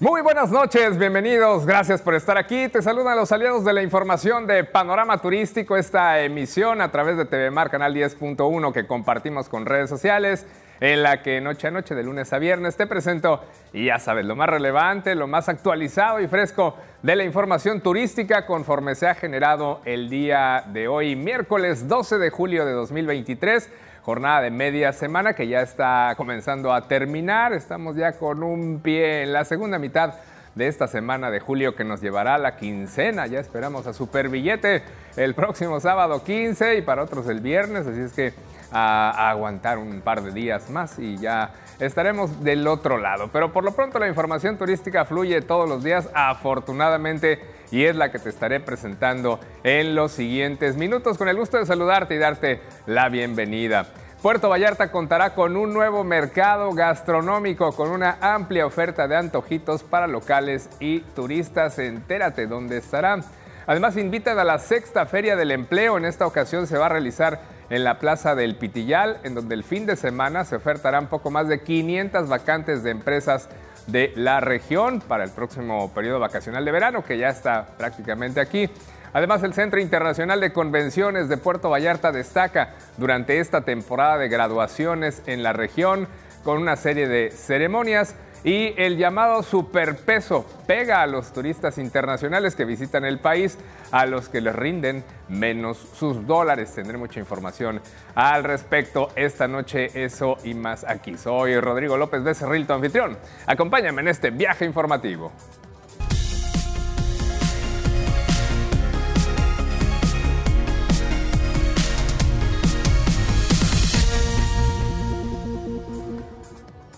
Muy 0.00 0.22
buenas 0.22 0.50
noches, 0.50 0.98
bienvenidos, 0.98 1.66
gracias 1.66 2.02
por 2.02 2.16
estar 2.16 2.36
aquí. 2.36 2.68
Te 2.68 2.82
saludan 2.82 3.16
los 3.16 3.30
aliados 3.30 3.64
de 3.64 3.72
la 3.72 3.80
información 3.80 4.44
de 4.44 4.64
Panorama 4.64 5.18
Turístico, 5.18 5.76
esta 5.76 6.20
emisión 6.20 6.80
a 6.80 6.90
través 6.90 7.16
de 7.16 7.26
TV 7.26 7.52
Mar 7.52 7.70
Canal 7.70 7.94
10.1 7.94 8.72
que 8.72 8.88
compartimos 8.88 9.48
con 9.48 9.66
redes 9.66 9.88
sociales, 9.88 10.48
en 10.80 11.04
la 11.04 11.22
que 11.22 11.40
noche 11.40 11.68
a 11.68 11.70
noche, 11.70 11.94
de 11.94 12.02
lunes 12.02 12.32
a 12.32 12.40
viernes, 12.40 12.76
te 12.76 12.88
presento, 12.88 13.44
y 13.72 13.84
ya 13.84 14.00
sabes, 14.00 14.26
lo 14.26 14.34
más 14.34 14.48
relevante, 14.48 15.14
lo 15.14 15.28
más 15.28 15.48
actualizado 15.48 16.20
y 16.20 16.26
fresco 16.26 16.74
de 17.02 17.14
la 17.14 17.22
información 17.22 17.80
turística 17.80 18.46
conforme 18.46 18.96
se 18.96 19.06
ha 19.06 19.14
generado 19.14 19.80
el 19.84 20.10
día 20.10 20.64
de 20.72 20.88
hoy, 20.88 21.14
miércoles 21.14 21.86
12 21.86 22.18
de 22.18 22.30
julio 22.30 22.66
de 22.66 22.72
2023 22.72 23.70
jornada 24.04 24.42
de 24.42 24.50
media 24.50 24.92
semana 24.92 25.32
que 25.32 25.48
ya 25.48 25.62
está 25.62 26.12
comenzando 26.16 26.74
a 26.74 26.86
terminar. 26.86 27.54
Estamos 27.54 27.96
ya 27.96 28.12
con 28.12 28.42
un 28.42 28.80
pie 28.80 29.22
en 29.22 29.32
la 29.32 29.44
segunda 29.46 29.78
mitad 29.78 30.14
de 30.54 30.68
esta 30.68 30.86
semana 30.86 31.30
de 31.30 31.40
julio 31.40 31.74
que 31.74 31.84
nos 31.84 32.02
llevará 32.02 32.34
a 32.34 32.38
la 32.38 32.56
quincena. 32.56 33.26
Ya 33.26 33.40
esperamos 33.40 33.86
a 33.86 33.94
Super 33.94 34.28
Billete 34.28 34.82
el 35.16 35.34
próximo 35.34 35.80
sábado 35.80 36.22
15 36.22 36.76
y 36.76 36.82
para 36.82 37.02
otros 37.02 37.26
el 37.28 37.40
viernes, 37.40 37.86
así 37.86 38.00
es 38.00 38.12
que 38.12 38.34
a, 38.70 39.30
aguantar 39.30 39.78
un 39.78 40.00
par 40.02 40.22
de 40.22 40.32
días 40.32 40.68
más 40.68 40.98
y 40.98 41.16
ya 41.16 41.52
estaremos 41.80 42.44
del 42.44 42.66
otro 42.66 42.98
lado. 42.98 43.30
Pero 43.32 43.52
por 43.52 43.64
lo 43.64 43.72
pronto 43.72 43.98
la 43.98 44.08
información 44.08 44.58
turística 44.58 45.06
fluye 45.06 45.40
todos 45.40 45.68
los 45.68 45.82
días, 45.82 46.10
afortunadamente 46.14 47.40
y 47.70 47.84
es 47.84 47.96
la 47.96 48.12
que 48.12 48.18
te 48.18 48.28
estaré 48.28 48.60
presentando 48.60 49.40
en 49.64 49.94
los 49.94 50.12
siguientes 50.12 50.76
minutos. 50.76 51.18
Con 51.18 51.28
el 51.28 51.36
gusto 51.36 51.56
de 51.58 51.66
saludarte 51.66 52.14
y 52.14 52.18
darte 52.18 52.60
la 52.86 53.08
bienvenida. 53.08 53.86
Puerto 54.24 54.48
Vallarta 54.48 54.90
contará 54.90 55.34
con 55.34 55.54
un 55.54 55.74
nuevo 55.74 56.02
mercado 56.02 56.72
gastronómico 56.72 57.72
con 57.72 57.90
una 57.90 58.16
amplia 58.22 58.64
oferta 58.64 59.06
de 59.06 59.16
antojitos 59.16 59.82
para 59.82 60.06
locales 60.06 60.70
y 60.80 61.00
turistas. 61.00 61.78
Entérate 61.78 62.46
dónde 62.46 62.78
estará. 62.78 63.20
Además, 63.66 63.98
invitan 63.98 64.38
a 64.38 64.44
la 64.44 64.58
sexta 64.58 65.04
Feria 65.04 65.36
del 65.36 65.50
Empleo. 65.50 65.98
En 65.98 66.06
esta 66.06 66.26
ocasión 66.26 66.66
se 66.66 66.78
va 66.78 66.86
a 66.86 66.88
realizar 66.88 67.38
en 67.68 67.84
la 67.84 67.98
Plaza 67.98 68.34
del 68.34 68.56
Pitillal, 68.56 69.18
en 69.24 69.34
donde 69.34 69.56
el 69.56 69.62
fin 69.62 69.84
de 69.84 69.94
semana 69.94 70.46
se 70.46 70.56
ofertarán 70.56 71.08
poco 71.08 71.30
más 71.30 71.46
de 71.48 71.60
500 71.60 72.26
vacantes 72.26 72.82
de 72.82 72.92
empresas 72.92 73.50
de 73.88 74.14
la 74.16 74.40
región 74.40 75.02
para 75.06 75.24
el 75.24 75.32
próximo 75.32 75.92
periodo 75.92 76.18
vacacional 76.18 76.64
de 76.64 76.72
verano, 76.72 77.04
que 77.04 77.18
ya 77.18 77.28
está 77.28 77.66
prácticamente 77.76 78.40
aquí. 78.40 78.70
Además, 79.14 79.44
el 79.44 79.54
Centro 79.54 79.80
Internacional 79.80 80.40
de 80.40 80.52
Convenciones 80.52 81.28
de 81.28 81.36
Puerto 81.36 81.70
Vallarta 81.70 82.10
destaca 82.10 82.74
durante 82.96 83.38
esta 83.38 83.60
temporada 83.60 84.18
de 84.18 84.28
graduaciones 84.28 85.22
en 85.26 85.44
la 85.44 85.52
región 85.52 86.08
con 86.42 86.58
una 86.60 86.74
serie 86.74 87.06
de 87.06 87.30
ceremonias 87.30 88.16
y 88.42 88.74
el 88.76 88.98
llamado 88.98 89.44
superpeso 89.44 90.44
pega 90.66 91.00
a 91.00 91.06
los 91.06 91.32
turistas 91.32 91.78
internacionales 91.78 92.56
que 92.56 92.64
visitan 92.64 93.04
el 93.04 93.20
país, 93.20 93.56
a 93.92 94.04
los 94.04 94.28
que 94.28 94.40
les 94.40 94.54
rinden 94.54 95.04
menos 95.28 95.78
sus 95.78 96.26
dólares. 96.26 96.74
Tendré 96.74 96.98
mucha 96.98 97.20
información 97.20 97.80
al 98.16 98.42
respecto 98.42 99.10
esta 99.14 99.46
noche, 99.46 99.90
eso 99.94 100.36
y 100.42 100.54
más 100.54 100.84
aquí. 100.84 101.16
Soy 101.16 101.58
Rodrigo 101.60 101.96
López 101.96 102.22
Becerril, 102.24 102.66
tu 102.66 102.72
anfitrión. 102.72 103.16
Acompáñame 103.46 104.02
en 104.02 104.08
este 104.08 104.30
viaje 104.30 104.64
informativo. 104.64 105.32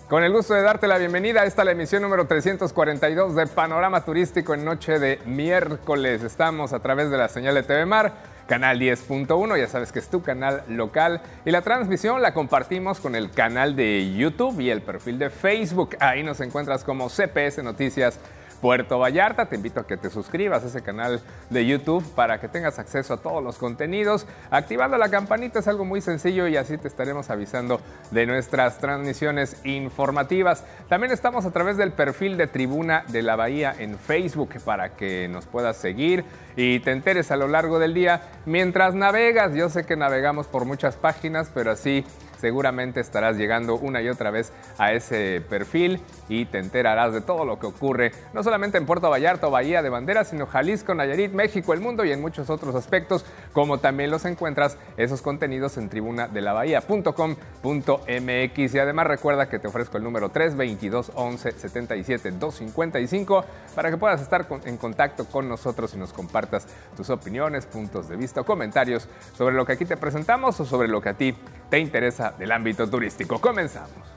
Con 0.09 0.23
el 0.23 0.33
gusto 0.33 0.55
de 0.55 0.63
darte 0.63 0.87
la 0.87 0.99
bienvenida, 0.99 1.45
esta 1.45 1.63
es 1.63 1.67
la 1.67 1.73
emisión 1.73 2.01
número 2.01 2.29
342 2.29 3.35
de 3.35 3.49
Panorama 3.49 4.05
Turístico 4.05 4.55
en 4.55 4.65
noche 4.65 5.01
de 5.01 5.19
miércoles. 5.27 6.23
Estamos 6.23 6.73
a 6.73 6.79
través 6.79 7.11
de 7.11 7.19
la 7.19 7.29
señal 7.29 7.57
de 7.57 7.65
TV 7.65 7.87
Mar, 7.87 8.13
canal 8.47 8.79
10.1, 8.79 9.59
ya 9.59 9.67
sabes 9.67 9.91
que 9.91 9.99
es 9.99 10.09
tu 10.09 10.23
canal 10.23 10.63
local. 10.69 11.23
Y 11.45 11.51
la 11.51 11.63
transmisión 11.63 12.23
la 12.23 12.35
compartimos 12.35 13.01
con 13.01 13.17
el 13.17 13.33
canal 13.33 13.75
de 13.75 14.15
YouTube 14.17 14.61
y 14.61 14.71
el 14.71 14.81
perfil 14.81 15.19
de 15.19 15.29
Facebook. 15.29 15.97
Ahí 15.99 16.23
nos 16.23 16.41
encuentras 16.41 16.85
como 16.85 17.09
CPS 17.09 17.65
Noticias 17.65 18.21
Puerto 18.61 18.99
Vallarta. 18.99 19.47
Te 19.47 19.57
invito 19.57 19.81
a 19.81 19.87
que 19.87 19.97
te 19.97 20.11
suscribas 20.11 20.65
a 20.65 20.67
ese 20.67 20.83
canal 20.83 21.21
de 21.51 21.67
YouTube 21.67 22.05
para 22.15 22.41
que 22.41 22.49
tengas 22.49 22.79
acceso 22.79 23.15
a 23.15 23.17
todos 23.19 23.43
los 23.43 23.59
contenidos. 23.59 24.27
Activando 24.51 24.99
la 24.99 25.09
campanita 25.09 25.59
es 25.59 25.69
algo 25.69 25.85
muy 25.85 26.01
sencillo 26.01 26.47
y 26.49 26.57
así 26.57 26.79
te 26.79 26.89
estaremos 26.89 27.31
avisando 27.31 27.81
de 28.11 28.27
nuestras 28.27 28.79
transmisiones 28.79 29.61
informativas. 29.65 30.65
También 30.89 31.13
estamos 31.13 31.45
a 31.45 31.51
través 31.51 31.77
del 31.77 31.93
perfil 31.93 32.37
de 32.37 32.47
Tribuna 32.47 33.05
de 33.09 33.23
la 33.23 33.37
Bahía 33.37 33.75
en 33.79 33.99
Facebook 33.99 34.61
para 34.65 34.91
que 34.91 35.29
nos 35.29 35.47
puedas 35.47 35.77
seguir 35.77 36.25
y 36.57 36.81
te 36.81 36.93
enteres 36.93 37.31
a 37.31 37.37
lo 37.37 37.49
largo 37.49 37.79
del 37.79 37.95
día 37.95 38.23
mientras 38.47 38.95
navegas. 38.95 39.55
Yo 39.55 39.69
sé 39.69 39.85
que 39.85 39.97
navegamos 39.97 40.47
por 40.47 40.65
muchas 40.65 40.97
páginas, 40.97 41.51
pero 41.53 41.71
así 41.71 42.05
seguramente 42.39 43.01
estarás 43.01 43.37
llegando 43.37 43.77
una 43.77 44.03
y 44.03 44.09
otra 44.09 44.31
vez 44.31 44.53
a 44.79 44.93
ese 44.93 45.43
perfil 45.49 46.01
y 46.29 46.47
te 46.47 46.59
enterarás 46.59 47.13
de 47.13 47.21
todo 47.21 47.45
lo 47.45 47.59
que 47.59 47.67
ocurre, 47.67 48.13
no 48.33 48.43
solamente 48.43 48.79
en 48.79 48.87
Puerto 48.87 49.11
Vallarta 49.11 49.49
o 49.49 49.51
Bahía 49.51 49.83
de 49.83 49.89
Banderas, 49.89 50.29
sino 50.29 50.47
Jalisco, 50.47 50.95
Nayarit, 50.95 51.33
México, 51.33 51.73
el 51.73 51.81
mundo 51.81 52.05
y 52.05 52.13
en 52.13 52.21
muchos 52.21 52.51
otros 52.51 52.75
aspectos, 52.75 53.25
como 53.53 53.79
también 53.79 54.11
los 54.11 54.25
encuentras 54.25 54.79
esos 54.97 55.23
contenidos 55.23 55.77
en 55.77 55.89
tribuna 55.89 56.29
de 56.29 56.41
la 56.41 56.53
bahía.com.mx 56.53 57.27
y 58.75 58.79
además 58.79 59.07
recuerda 59.07 59.49
que 59.49 59.59
te 59.59 59.69
ofrezco 59.69 59.97
el 59.97 60.05
número 60.05 60.29
322 60.31 61.13
11 61.15 61.53
77 61.53 62.31
255 62.33 63.45
para 63.75 63.91
que 63.91 63.97
puedas 63.97 64.21
estar 64.21 64.47
en 64.65 64.77
contacto 64.77 65.27
con 65.27 65.49
nosotros 65.49 65.95
y 65.95 65.99
nos 65.99 66.13
compartas 66.13 66.67
tus 66.97 67.11
opiniones, 67.11 67.67
puntos 67.67 68.09
de 68.09 68.17
vista 68.17 68.41
o 68.41 68.45
comentarios 68.45 69.09
sobre 69.37 69.55
lo 69.55 69.65
que 69.65 69.73
aquí 69.73 69.85
te 69.85 69.97
presentamos 69.97 70.59
o 70.61 70.65
sobre 70.65 70.89
lo 70.89 71.01
que 71.01 71.09
a 71.11 71.15
ti 71.15 71.35
te 71.71 71.79
interesa 71.79 72.26
del 72.33 72.53
ámbito 72.53 72.89
turístico. 72.89 73.41
Comenzamos. 73.41 74.17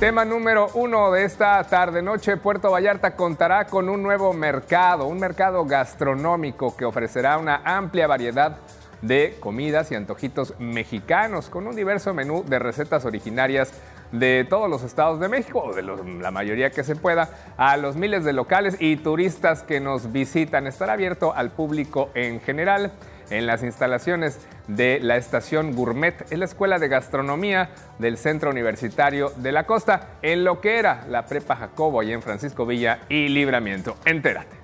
Tema 0.00 0.24
número 0.24 0.68
uno 0.74 1.10
de 1.10 1.24
esta 1.24 1.60
tarde-noche, 1.64 2.36
Puerto 2.36 2.70
Vallarta 2.70 3.16
contará 3.16 3.66
con 3.66 3.88
un 3.88 4.00
nuevo 4.00 4.32
mercado, 4.32 5.08
un 5.08 5.18
mercado 5.18 5.64
gastronómico 5.64 6.76
que 6.76 6.84
ofrecerá 6.84 7.36
una 7.36 7.62
amplia 7.64 8.06
variedad 8.06 8.58
de 9.02 9.36
comidas 9.40 9.90
y 9.90 9.96
antojitos 9.96 10.54
mexicanos 10.60 11.48
con 11.48 11.66
un 11.66 11.74
diverso 11.74 12.14
menú 12.14 12.44
de 12.44 12.60
recetas 12.60 13.04
originarias 13.06 13.72
de 14.12 14.46
todos 14.48 14.68
los 14.70 14.82
estados 14.82 15.20
de 15.20 15.28
México, 15.28 15.62
o 15.62 15.74
de 15.74 15.82
la 15.82 16.30
mayoría 16.30 16.70
que 16.70 16.84
se 16.84 16.96
pueda, 16.96 17.30
a 17.56 17.76
los 17.76 17.96
miles 17.96 18.24
de 18.24 18.32
locales 18.32 18.76
y 18.78 18.96
turistas 18.96 19.62
que 19.62 19.80
nos 19.80 20.12
visitan. 20.12 20.66
Estará 20.66 20.94
abierto 20.94 21.34
al 21.34 21.50
público 21.50 22.10
en 22.14 22.40
general 22.40 22.92
en 23.30 23.46
las 23.46 23.62
instalaciones 23.62 24.40
de 24.66 25.00
la 25.00 25.16
estación 25.16 25.74
Gourmet, 25.74 26.30
en 26.30 26.40
la 26.40 26.46
Escuela 26.46 26.78
de 26.78 26.88
Gastronomía 26.88 27.70
del 27.98 28.16
Centro 28.16 28.50
Universitario 28.50 29.32
de 29.36 29.52
la 29.52 29.64
Costa, 29.64 30.18
en 30.22 30.44
lo 30.44 30.60
que 30.60 30.78
era 30.78 31.04
la 31.08 31.26
Prepa 31.26 31.56
Jacobo, 31.56 32.02
y 32.02 32.12
en 32.12 32.22
Francisco 32.22 32.66
Villa 32.66 33.00
y 33.08 33.28
Libramiento. 33.28 33.96
Entérate. 34.04 34.57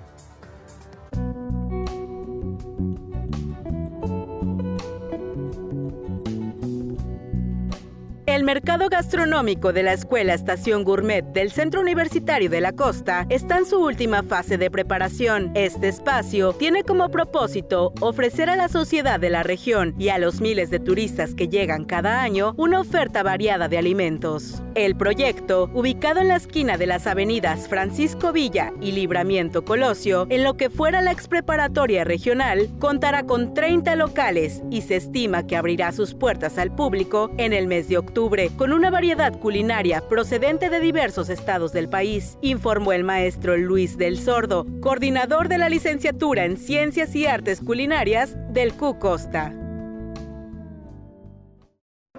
El 8.35 8.43
mercado 8.43 8.89
gastronómico 8.89 9.71
de 9.71 9.81
la 9.81 9.93
Escuela 9.93 10.33
Estación 10.33 10.83
Gourmet 10.83 11.23
del 11.23 11.51
Centro 11.51 11.79
Universitario 11.79 12.49
de 12.49 12.59
la 12.59 12.73
Costa 12.73 13.25
está 13.29 13.57
en 13.57 13.65
su 13.65 13.77
última 13.77 14.23
fase 14.23 14.57
de 14.57 14.69
preparación. 14.69 15.51
Este 15.55 15.87
espacio 15.87 16.51
tiene 16.51 16.83
como 16.83 17.09
propósito 17.09 17.93
ofrecer 18.01 18.49
a 18.49 18.57
la 18.57 18.67
sociedad 18.67 19.21
de 19.21 19.29
la 19.29 19.43
región 19.43 19.95
y 19.97 20.09
a 20.09 20.17
los 20.17 20.41
miles 20.41 20.69
de 20.69 20.81
turistas 20.81 21.33
que 21.33 21.47
llegan 21.47 21.85
cada 21.85 22.23
año 22.23 22.53
una 22.57 22.81
oferta 22.81 23.23
variada 23.23 23.69
de 23.69 23.77
alimentos. 23.77 24.61
El 24.75 24.97
proyecto, 24.97 25.69
ubicado 25.73 26.19
en 26.19 26.27
la 26.27 26.35
esquina 26.35 26.77
de 26.77 26.87
las 26.87 27.07
avenidas 27.07 27.69
Francisco 27.69 28.33
Villa 28.33 28.73
y 28.81 28.91
Libramiento 28.91 29.63
Colosio, 29.63 30.27
en 30.29 30.43
lo 30.43 30.57
que 30.57 30.69
fuera 30.69 31.01
la 31.01 31.13
expreparatoria 31.13 32.03
regional, 32.03 32.67
contará 32.79 33.23
con 33.23 33.53
30 33.53 33.95
locales 33.95 34.61
y 34.69 34.81
se 34.81 34.97
estima 34.97 35.47
que 35.47 35.55
abrirá 35.55 35.93
sus 35.93 36.13
puertas 36.13 36.57
al 36.57 36.75
público 36.75 37.31
en 37.37 37.53
el 37.53 37.67
mes 37.67 37.87
de 37.87 37.97
octubre 37.97 38.24
con 38.57 38.73
una 38.73 38.89
variedad 38.89 39.37
culinaria 39.37 40.01
procedente 40.09 40.71
de 40.71 40.79
diversos 40.79 41.29
estados 41.29 41.71
del 41.73 41.89
país, 41.89 42.39
informó 42.41 42.91
el 42.91 43.03
maestro 43.03 43.55
Luis 43.55 43.99
del 43.99 44.17
Sordo, 44.17 44.65
coordinador 44.81 45.47
de 45.47 45.59
la 45.59 45.69
licenciatura 45.69 46.43
en 46.45 46.57
Ciencias 46.57 47.15
y 47.15 47.27
Artes 47.27 47.61
Culinarias 47.61 48.35
del 48.51 48.73
Q 48.73 48.97
Costa. 48.97 49.53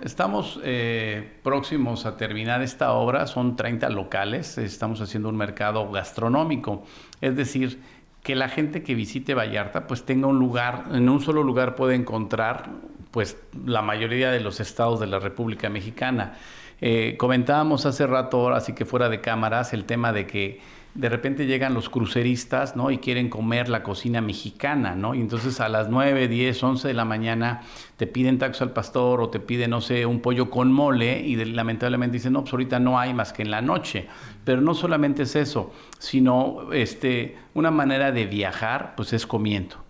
Estamos 0.01 0.61
eh, 0.63 1.41
próximos 1.43 2.07
a 2.07 2.17
terminar 2.17 2.63
esta 2.63 2.93
obra, 2.93 3.27
son 3.27 3.57
30 3.57 3.89
locales, 3.89 4.59
estamos 4.59 5.01
haciendo 5.01 5.29
un 5.29 5.37
mercado 5.37 5.91
gastronómico, 5.91 6.85
es 7.21 7.35
decir, 7.35 7.81
que 8.23 8.37
la 8.37 8.49
gente 8.49 8.85
que 8.85 8.95
visite 8.95 9.35
Vallarta 9.35 9.89
pues 9.89 10.05
tenga 10.05 10.29
un 10.29 10.39
lugar, 10.39 10.85
en 10.93 11.09
un 11.09 11.21
solo 11.21 11.43
lugar 11.43 11.75
puede 11.75 11.97
encontrar 11.97 12.71
pues 13.17 13.39
la 13.65 13.81
mayoría 13.81 14.31
de 14.31 14.41
los 14.41 14.61
estados 14.61 15.01
de 15.01 15.07
la 15.07 15.19
República 15.19 15.71
Mexicana. 15.71 16.35
Eh, 16.83 17.15
comentábamos 17.17 17.87
hace 17.87 18.07
rato, 18.07 18.51
así 18.51 18.75
que 18.75 18.85
fuera 18.85 19.09
de 19.09 19.23
cámaras, 19.23 19.73
el 19.73 19.87
tema 19.87 20.13
de 20.13 20.27
que 20.27 20.61
de 20.93 21.09
repente 21.09 21.47
llegan 21.47 21.73
los 21.73 21.89
cruceristas, 21.89 22.77
¿no? 22.77 22.91
Y 22.91 22.99
quieren 22.99 23.31
comer 23.31 23.71
la 23.71 23.83
cocina 23.83 24.21
mexicana, 24.21 24.95
¿no? 24.97 25.15
Y 25.15 25.23
entonces 25.23 25.61
a 25.61 25.71
las 25.71 25.89
9, 25.89 26.29
10, 26.29 26.63
11 26.63 26.89
de 26.89 26.93
la 26.93 27.07
mañana 27.07 27.63
te 27.97 28.07
piden 28.07 28.37
taxo 28.37 28.65
al 28.65 28.73
pastor 28.73 29.23
o 29.23 29.31
te 29.31 29.41
piden, 29.41 29.71
no 29.71 29.81
sé, 29.81 30.05
un 30.05 30.21
pollo 30.21 30.51
con 30.51 30.71
mole 30.71 31.19
y 31.21 31.37
lamentablemente 31.43 32.19
dicen, 32.19 32.35
no, 32.35 32.43
pues 32.43 32.53
ahorita 32.53 32.81
no 32.81 32.99
hay 32.99 33.15
más 33.15 33.33
que 33.33 33.41
en 33.41 33.51
la 33.51 33.63
noche. 33.63 34.09
Pero 34.45 34.61
no 34.61 34.75
solamente 34.75 35.23
es 35.23 35.37
eso, 35.37 35.73
sino 35.99 36.71
este, 36.75 37.39
una 37.55 37.71
manera 37.71 38.13
de 38.13 38.27
viajar, 38.27 38.93
pues 38.95 39.15
es 39.15 39.27
comiendo. 39.27 39.86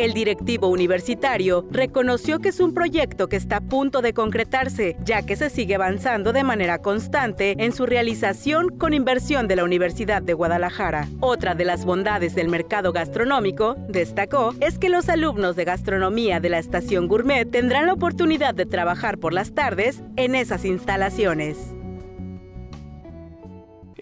El 0.00 0.14
directivo 0.14 0.68
universitario 0.68 1.66
reconoció 1.70 2.38
que 2.38 2.48
es 2.48 2.58
un 2.60 2.72
proyecto 2.72 3.28
que 3.28 3.36
está 3.36 3.56
a 3.56 3.60
punto 3.60 4.00
de 4.00 4.14
concretarse, 4.14 4.96
ya 5.04 5.26
que 5.26 5.36
se 5.36 5.50
sigue 5.50 5.74
avanzando 5.74 6.32
de 6.32 6.42
manera 6.42 6.78
constante 6.78 7.54
en 7.58 7.72
su 7.72 7.84
realización 7.84 8.70
con 8.78 8.94
inversión 8.94 9.46
de 9.46 9.56
la 9.56 9.64
Universidad 9.64 10.22
de 10.22 10.32
Guadalajara. 10.32 11.06
Otra 11.20 11.54
de 11.54 11.66
las 11.66 11.84
bondades 11.84 12.34
del 12.34 12.48
mercado 12.48 12.94
gastronómico, 12.94 13.76
destacó, 13.90 14.54
es 14.60 14.78
que 14.78 14.88
los 14.88 15.10
alumnos 15.10 15.54
de 15.54 15.66
gastronomía 15.66 16.40
de 16.40 16.48
la 16.48 16.60
estación 16.60 17.06
Gourmet 17.06 17.50
tendrán 17.50 17.84
la 17.84 17.92
oportunidad 17.92 18.54
de 18.54 18.64
trabajar 18.64 19.18
por 19.18 19.34
las 19.34 19.52
tardes 19.52 20.02
en 20.16 20.34
esas 20.34 20.64
instalaciones. 20.64 21.74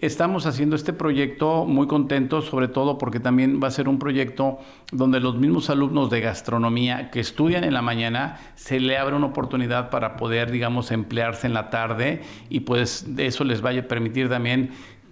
Estamos 0.01 0.45
haciendo 0.45 0.77
este 0.77 0.93
proyecto 0.93 1.65
muy 1.65 1.85
contentos, 1.85 2.45
sobre 2.45 2.69
todo 2.69 2.97
porque 2.97 3.19
también 3.19 3.59
va 3.61 3.67
a 3.67 3.71
ser 3.71 3.89
un 3.89 3.99
proyecto 3.99 4.59
donde 4.93 5.19
los 5.19 5.35
mismos 5.35 5.69
alumnos 5.69 6.09
de 6.09 6.21
gastronomía 6.21 7.11
que 7.11 7.19
estudian 7.19 7.65
en 7.65 7.73
la 7.73 7.81
mañana 7.81 8.39
se 8.55 8.79
le 8.79 8.97
abre 8.97 9.17
una 9.17 9.25
oportunidad 9.25 9.89
para 9.89 10.15
poder, 10.15 10.51
digamos, 10.51 10.91
emplearse 10.91 11.47
en 11.47 11.53
la 11.53 11.69
tarde 11.69 12.21
y 12.49 12.61
pues 12.61 13.07
eso 13.17 13.43
les 13.43 13.59
vaya 13.59 13.81
a 13.81 13.87
permitir 13.89 14.29
también 14.29 14.69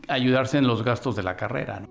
ayudarse 0.08 0.58
en 0.58 0.68
los 0.68 0.84
gastos 0.84 1.18
de 1.18 1.24
la 1.24 1.36
carrera. 1.36 1.82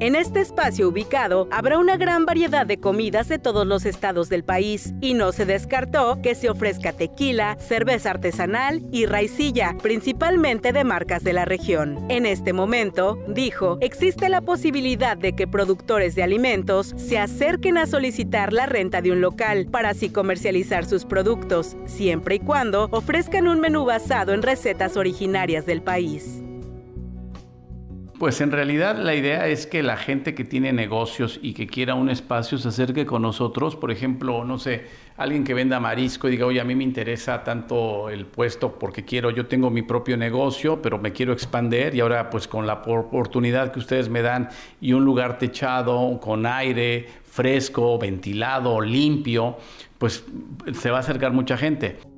En 0.00 0.16
este 0.16 0.40
espacio 0.40 0.88
ubicado 0.88 1.46
habrá 1.50 1.76
una 1.76 1.98
gran 1.98 2.24
variedad 2.24 2.64
de 2.64 2.80
comidas 2.80 3.28
de 3.28 3.38
todos 3.38 3.66
los 3.66 3.84
estados 3.84 4.30
del 4.30 4.44
país 4.44 4.94
y 5.02 5.12
no 5.12 5.30
se 5.30 5.44
descartó 5.44 6.22
que 6.22 6.34
se 6.34 6.48
ofrezca 6.48 6.94
tequila, 6.94 7.58
cerveza 7.58 8.08
artesanal 8.08 8.82
y 8.92 9.04
raicilla, 9.04 9.76
principalmente 9.82 10.72
de 10.72 10.84
marcas 10.84 11.22
de 11.22 11.34
la 11.34 11.44
región. 11.44 12.02
En 12.08 12.24
este 12.24 12.54
momento, 12.54 13.22
dijo, 13.28 13.76
existe 13.82 14.30
la 14.30 14.40
posibilidad 14.40 15.18
de 15.18 15.34
que 15.34 15.46
productores 15.46 16.14
de 16.14 16.22
alimentos 16.22 16.94
se 16.96 17.18
acerquen 17.18 17.76
a 17.76 17.84
solicitar 17.84 18.54
la 18.54 18.64
renta 18.64 19.02
de 19.02 19.12
un 19.12 19.20
local 19.20 19.66
para 19.70 19.90
así 19.90 20.08
comercializar 20.08 20.86
sus 20.86 21.04
productos, 21.04 21.76
siempre 21.84 22.36
y 22.36 22.40
cuando 22.40 22.88
ofrezcan 22.90 23.48
un 23.48 23.60
menú 23.60 23.84
basado 23.84 24.32
en 24.32 24.40
recetas 24.40 24.96
originarias 24.96 25.66
del 25.66 25.82
país. 25.82 26.42
Pues 28.20 28.42
en 28.42 28.50
realidad 28.52 28.98
la 28.98 29.14
idea 29.14 29.46
es 29.46 29.66
que 29.66 29.82
la 29.82 29.96
gente 29.96 30.34
que 30.34 30.44
tiene 30.44 30.74
negocios 30.74 31.40
y 31.40 31.54
que 31.54 31.66
quiera 31.66 31.94
un 31.94 32.10
espacio 32.10 32.58
se 32.58 32.68
acerque 32.68 33.06
con 33.06 33.22
nosotros. 33.22 33.76
Por 33.76 33.90
ejemplo, 33.90 34.44
no 34.44 34.58
sé, 34.58 34.88
alguien 35.16 35.42
que 35.42 35.54
venda 35.54 35.80
marisco 35.80 36.28
y 36.28 36.32
diga, 36.32 36.44
oye, 36.44 36.60
a 36.60 36.64
mí 36.64 36.74
me 36.74 36.84
interesa 36.84 37.42
tanto 37.42 38.10
el 38.10 38.26
puesto 38.26 38.78
porque 38.78 39.06
quiero, 39.06 39.30
yo 39.30 39.46
tengo 39.46 39.70
mi 39.70 39.80
propio 39.80 40.18
negocio, 40.18 40.82
pero 40.82 40.98
me 40.98 41.14
quiero 41.14 41.32
expander 41.32 41.94
y 41.94 42.00
ahora 42.00 42.28
pues 42.28 42.46
con 42.46 42.66
la 42.66 42.74
oportunidad 42.74 43.72
que 43.72 43.78
ustedes 43.78 44.10
me 44.10 44.20
dan 44.20 44.50
y 44.82 44.92
un 44.92 45.02
lugar 45.02 45.38
techado, 45.38 46.20
con 46.20 46.44
aire 46.44 47.08
fresco, 47.24 47.96
ventilado, 47.96 48.82
limpio, 48.82 49.56
pues 49.96 50.26
se 50.74 50.90
va 50.90 50.98
a 50.98 51.00
acercar 51.00 51.32
mucha 51.32 51.56
gente. 51.56 52.09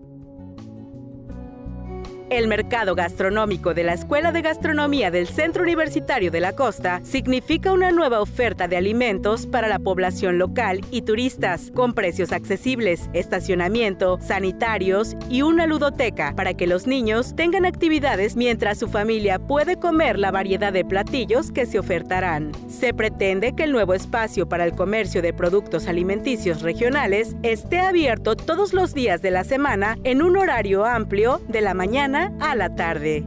El 2.32 2.48
mercado 2.48 2.94
gastronómico 2.94 3.74
de 3.74 3.84
la 3.84 3.92
Escuela 3.92 4.32
de 4.32 4.40
Gastronomía 4.40 5.10
del 5.10 5.26
Centro 5.26 5.64
Universitario 5.64 6.30
de 6.30 6.40
la 6.40 6.54
Costa 6.54 7.02
significa 7.04 7.72
una 7.72 7.90
nueva 7.90 8.22
oferta 8.22 8.68
de 8.68 8.78
alimentos 8.78 9.46
para 9.46 9.68
la 9.68 9.78
población 9.78 10.38
local 10.38 10.80
y 10.90 11.02
turistas, 11.02 11.70
con 11.74 11.92
precios 11.92 12.32
accesibles, 12.32 13.10
estacionamiento, 13.12 14.18
sanitarios 14.22 15.14
y 15.28 15.42
una 15.42 15.66
ludoteca 15.66 16.32
para 16.34 16.54
que 16.54 16.66
los 16.66 16.86
niños 16.86 17.36
tengan 17.36 17.66
actividades 17.66 18.34
mientras 18.34 18.78
su 18.78 18.88
familia 18.88 19.38
puede 19.38 19.76
comer 19.76 20.18
la 20.18 20.30
variedad 20.30 20.72
de 20.72 20.86
platillos 20.86 21.52
que 21.52 21.66
se 21.66 21.78
ofertarán. 21.78 22.52
Se 22.66 22.94
pretende 22.94 23.52
que 23.54 23.64
el 23.64 23.72
nuevo 23.72 23.92
espacio 23.92 24.48
para 24.48 24.64
el 24.64 24.72
comercio 24.72 25.20
de 25.20 25.34
productos 25.34 25.86
alimenticios 25.86 26.62
regionales 26.62 27.36
esté 27.42 27.80
abierto 27.80 28.36
todos 28.36 28.72
los 28.72 28.94
días 28.94 29.20
de 29.20 29.32
la 29.32 29.44
semana 29.44 29.98
en 30.04 30.22
un 30.22 30.38
horario 30.38 30.86
amplio 30.86 31.42
de 31.48 31.60
la 31.60 31.74
mañana 31.74 32.21
a 32.40 32.54
la 32.54 32.74
tarde. 32.74 33.24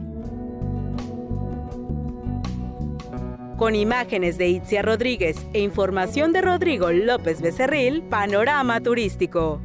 Con 3.56 3.74
imágenes 3.74 4.36
de 4.38 4.48
Itzia 4.48 4.82
Rodríguez 4.82 5.46
e 5.54 5.60
información 5.60 6.32
de 6.32 6.42
Rodrigo 6.42 6.92
López 6.92 7.40
Becerril, 7.40 8.02
Panorama 8.02 8.80
Turístico. 8.80 9.60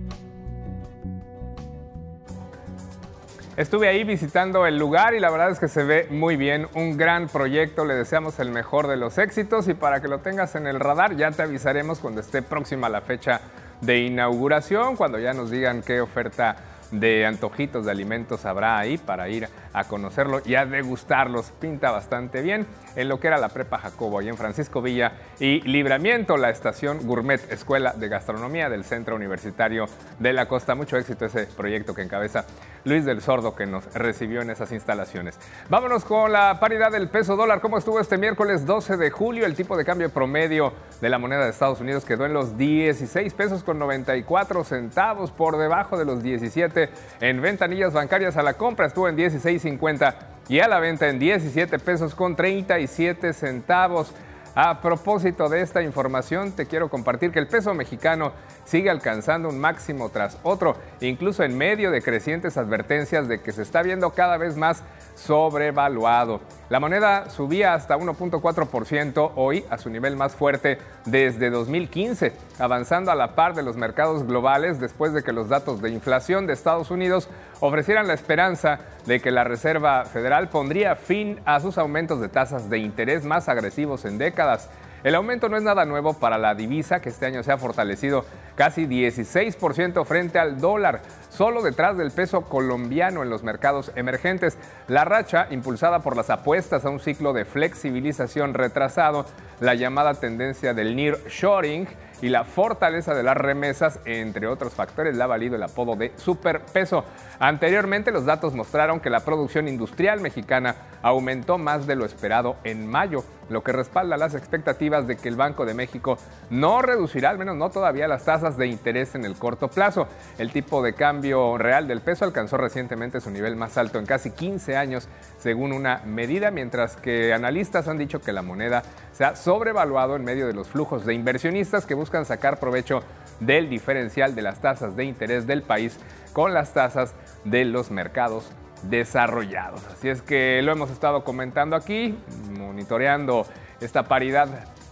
Estuve 3.57 3.89
ahí 3.89 4.05
visitando 4.05 4.65
el 4.65 4.77
lugar 4.77 5.13
y 5.13 5.19
la 5.19 5.29
verdad 5.29 5.51
es 5.51 5.59
que 5.59 5.67
se 5.67 5.83
ve 5.83 6.07
muy 6.09 6.37
bien, 6.37 6.67
un 6.73 6.97
gran 6.97 7.27
proyecto, 7.27 7.83
le 7.83 7.95
deseamos 7.95 8.39
el 8.39 8.49
mejor 8.49 8.87
de 8.87 8.95
los 8.95 9.17
éxitos 9.17 9.67
y 9.67 9.73
para 9.73 10.01
que 10.01 10.07
lo 10.07 10.19
tengas 10.19 10.55
en 10.55 10.67
el 10.67 10.79
radar 10.79 11.17
ya 11.17 11.31
te 11.31 11.43
avisaremos 11.43 11.99
cuando 11.99 12.21
esté 12.21 12.41
próxima 12.41 12.87
la 12.87 13.01
fecha 13.01 13.41
de 13.81 13.99
inauguración, 13.99 14.95
cuando 14.95 15.19
ya 15.19 15.33
nos 15.33 15.51
digan 15.51 15.81
qué 15.81 15.99
oferta 15.99 16.55
de 16.91 17.25
antojitos 17.25 17.85
de 17.85 17.91
alimentos 17.91 18.45
habrá 18.45 18.77
ahí 18.77 18.97
para 18.97 19.29
ir 19.29 19.47
a 19.73 19.85
conocerlo 19.85 20.41
y 20.45 20.55
a 20.55 20.65
degustarlos. 20.65 21.51
Pinta 21.59 21.91
bastante 21.91 22.41
bien 22.41 22.67
en 22.95 23.09
lo 23.09 23.19
que 23.19 23.27
era 23.27 23.37
la 23.37 23.49
Prepa 23.49 23.77
Jacobo 23.77 24.21
y 24.21 24.27
en 24.27 24.37
Francisco 24.37 24.81
Villa 24.81 25.13
y 25.39 25.61
Libramiento, 25.61 26.37
la 26.37 26.49
estación 26.49 27.05
Gourmet 27.05 27.41
Escuela 27.51 27.93
de 27.93 28.07
Gastronomía 28.07 28.69
del 28.69 28.83
Centro 28.83 29.15
Universitario 29.15 29.85
de 30.19 30.33
la 30.33 30.47
Costa. 30.47 30.75
Mucho 30.75 30.97
éxito 30.97 31.25
ese 31.25 31.45
proyecto 31.45 31.93
que 31.93 32.01
encabeza 32.01 32.45
Luis 32.83 33.05
del 33.05 33.21
Sordo 33.21 33.55
que 33.55 33.65
nos 33.65 33.93
recibió 33.93 34.41
en 34.41 34.49
esas 34.49 34.71
instalaciones. 34.71 35.39
Vámonos 35.69 36.03
con 36.03 36.31
la 36.31 36.59
paridad 36.59 36.91
del 36.91 37.09
peso 37.09 37.35
dólar. 37.35 37.61
¿Cómo 37.61 37.77
estuvo 37.77 37.99
este 37.99 38.17
miércoles 38.17 38.65
12 38.65 38.97
de 38.97 39.11
julio? 39.11 39.45
El 39.45 39.55
tipo 39.55 39.77
de 39.77 39.85
cambio 39.85 40.09
promedio 40.09 40.73
de 40.99 41.09
la 41.09 41.19
moneda 41.19 41.43
de 41.43 41.51
Estados 41.51 41.79
Unidos 41.79 42.05
quedó 42.05 42.25
en 42.25 42.33
los 42.33 42.57
16 42.57 43.33
pesos 43.33 43.63
con 43.63 43.79
94 43.79 44.63
centavos 44.63 45.31
por 45.31 45.57
debajo 45.57 45.97
de 45.97 46.05
los 46.05 46.23
17 46.23 46.89
en 47.21 47.41
ventanillas 47.41 47.93
bancarias 47.93 48.37
a 48.37 48.43
la 48.43 48.53
compra. 48.53 48.87
Estuvo 48.87 49.07
en 49.07 49.15
16.50 49.61 50.15
y 50.49 50.59
a 50.59 50.67
la 50.67 50.79
venta 50.79 51.07
en 51.07 51.19
17 51.19 51.79
pesos 51.79 52.15
con 52.15 52.35
37 52.35 53.33
centavos. 53.33 54.13
A 54.53 54.81
propósito 54.81 55.47
de 55.47 55.61
esta 55.61 55.81
información, 55.81 56.51
te 56.51 56.65
quiero 56.65 56.89
compartir 56.89 57.31
que 57.31 57.39
el 57.39 57.47
peso 57.47 57.73
mexicano 57.73 58.33
sigue 58.65 58.89
alcanzando 58.89 59.47
un 59.47 59.57
máximo 59.57 60.09
tras 60.09 60.37
otro, 60.43 60.75
incluso 60.99 61.43
en 61.43 61.57
medio 61.57 61.89
de 61.89 62.01
crecientes 62.01 62.57
advertencias 62.57 63.29
de 63.29 63.39
que 63.39 63.53
se 63.53 63.61
está 63.61 63.81
viendo 63.81 64.09
cada 64.09 64.35
vez 64.35 64.57
más 64.57 64.83
sobrevaluado. 65.15 66.41
La 66.69 66.81
moneda 66.81 67.29
subía 67.29 67.73
hasta 67.73 67.97
1.4% 67.97 69.31
hoy 69.35 69.63
a 69.69 69.77
su 69.77 69.89
nivel 69.89 70.17
más 70.17 70.35
fuerte 70.35 70.79
desde 71.05 71.49
2015, 71.49 72.33
avanzando 72.59 73.09
a 73.11 73.15
la 73.15 73.35
par 73.35 73.55
de 73.55 73.63
los 73.63 73.77
mercados 73.77 74.27
globales 74.27 74.81
después 74.81 75.13
de 75.13 75.23
que 75.23 75.31
los 75.31 75.47
datos 75.47 75.81
de 75.81 75.91
inflación 75.91 76.45
de 76.45 76.53
Estados 76.53 76.91
Unidos 76.91 77.29
ofrecieran 77.61 78.07
la 78.07 78.13
esperanza 78.13 78.79
de 79.05 79.19
que 79.21 79.31
la 79.31 79.43
Reserva 79.43 80.03
Federal 80.05 80.49
pondría 80.49 80.95
fin 80.95 81.39
a 81.45 81.59
sus 81.59 81.77
aumentos 81.77 82.19
de 82.19 82.27
tasas 82.27 82.69
de 82.69 82.79
interés 82.79 83.23
más 83.23 83.47
agresivos 83.47 84.03
en 84.05 84.17
décadas. 84.17 84.69
El 85.03 85.15
aumento 85.15 85.49
no 85.49 85.57
es 85.57 85.63
nada 85.63 85.85
nuevo 85.85 86.13
para 86.13 86.37
la 86.37 86.53
divisa, 86.53 87.01
que 87.01 87.09
este 87.09 87.25
año 87.25 87.41
se 87.41 87.51
ha 87.51 87.57
fortalecido 87.57 88.23
casi 88.55 88.85
16% 88.85 90.05
frente 90.05 90.37
al 90.37 90.59
dólar, 90.59 91.01
solo 91.29 91.63
detrás 91.63 91.97
del 91.97 92.11
peso 92.11 92.41
colombiano 92.41 93.23
en 93.23 93.31
los 93.31 93.41
mercados 93.41 93.91
emergentes. 93.95 94.59
La 94.87 95.03
racha, 95.03 95.47
impulsada 95.49 95.99
por 95.99 96.15
las 96.15 96.29
apuestas 96.29 96.85
a 96.85 96.89
un 96.89 96.99
ciclo 96.99 97.33
de 97.33 97.45
flexibilización 97.45 98.53
retrasado, 98.53 99.25
la 99.59 99.73
llamada 99.73 100.13
tendencia 100.13 100.75
del 100.75 100.95
nearshoring, 100.95 101.87
y 102.21 102.29
la 102.29 102.43
fortaleza 102.43 103.13
de 103.13 103.23
las 103.23 103.35
remesas, 103.35 103.99
entre 104.05 104.47
otros 104.47 104.73
factores, 104.73 105.17
le 105.17 105.23
ha 105.23 105.27
valido 105.27 105.55
el 105.55 105.63
apodo 105.63 105.95
de 105.95 106.11
superpeso. 106.17 107.03
Anteriormente, 107.41 108.11
los 108.11 108.25
datos 108.25 108.53
mostraron 108.53 108.99
que 108.99 109.09
la 109.09 109.21
producción 109.21 109.67
industrial 109.67 110.21
mexicana 110.21 110.75
aumentó 111.01 111.57
más 111.57 111.87
de 111.87 111.95
lo 111.95 112.05
esperado 112.05 112.57
en 112.63 112.85
mayo, 112.85 113.23
lo 113.49 113.63
que 113.63 113.71
respalda 113.71 114.15
las 114.15 114.35
expectativas 114.35 115.07
de 115.07 115.17
que 115.17 115.27
el 115.27 115.35
Banco 115.35 115.65
de 115.65 115.73
México 115.73 116.19
no 116.51 116.83
reducirá, 116.83 117.31
al 117.31 117.39
menos 117.39 117.55
no 117.55 117.71
todavía, 117.71 118.07
las 118.07 118.25
tasas 118.25 118.57
de 118.57 118.67
interés 118.67 119.15
en 119.15 119.25
el 119.25 119.33
corto 119.33 119.69
plazo. 119.69 120.07
El 120.37 120.51
tipo 120.51 120.83
de 120.83 120.93
cambio 120.93 121.57
real 121.57 121.87
del 121.87 122.01
peso 122.01 122.25
alcanzó 122.25 122.57
recientemente 122.57 123.19
su 123.19 123.31
nivel 123.31 123.55
más 123.55 123.75
alto 123.75 123.97
en 123.97 124.05
casi 124.05 124.29
15 124.29 124.77
años, 124.77 125.09
según 125.39 125.73
una 125.73 126.03
medida, 126.05 126.51
mientras 126.51 126.95
que 126.95 127.33
analistas 127.33 127.87
han 127.87 127.97
dicho 127.97 128.21
que 128.21 128.33
la 128.33 128.43
moneda 128.43 128.83
se 129.13 129.25
ha 129.25 129.35
sobrevaluado 129.35 130.15
en 130.15 130.23
medio 130.23 130.45
de 130.45 130.53
los 130.53 130.67
flujos 130.67 131.07
de 131.07 131.15
inversionistas 131.15 131.87
que 131.87 131.95
buscan 131.95 132.23
sacar 132.23 132.59
provecho 132.59 133.01
del 133.39 133.67
diferencial 133.67 134.35
de 134.35 134.43
las 134.43 134.61
tasas 134.61 134.95
de 134.95 135.05
interés 135.05 135.47
del 135.47 135.63
país 135.63 135.97
con 136.33 136.53
las 136.53 136.73
tasas 136.73 137.13
de 137.43 137.65
los 137.65 137.91
mercados 137.91 138.51
desarrollados. 138.83 139.85
Así 139.87 140.09
es 140.09 140.21
que 140.21 140.61
lo 140.61 140.71
hemos 140.71 140.89
estado 140.89 141.23
comentando 141.23 141.75
aquí, 141.75 142.17
monitoreando 142.57 143.45
esta 143.79 144.03
paridad 144.03 144.47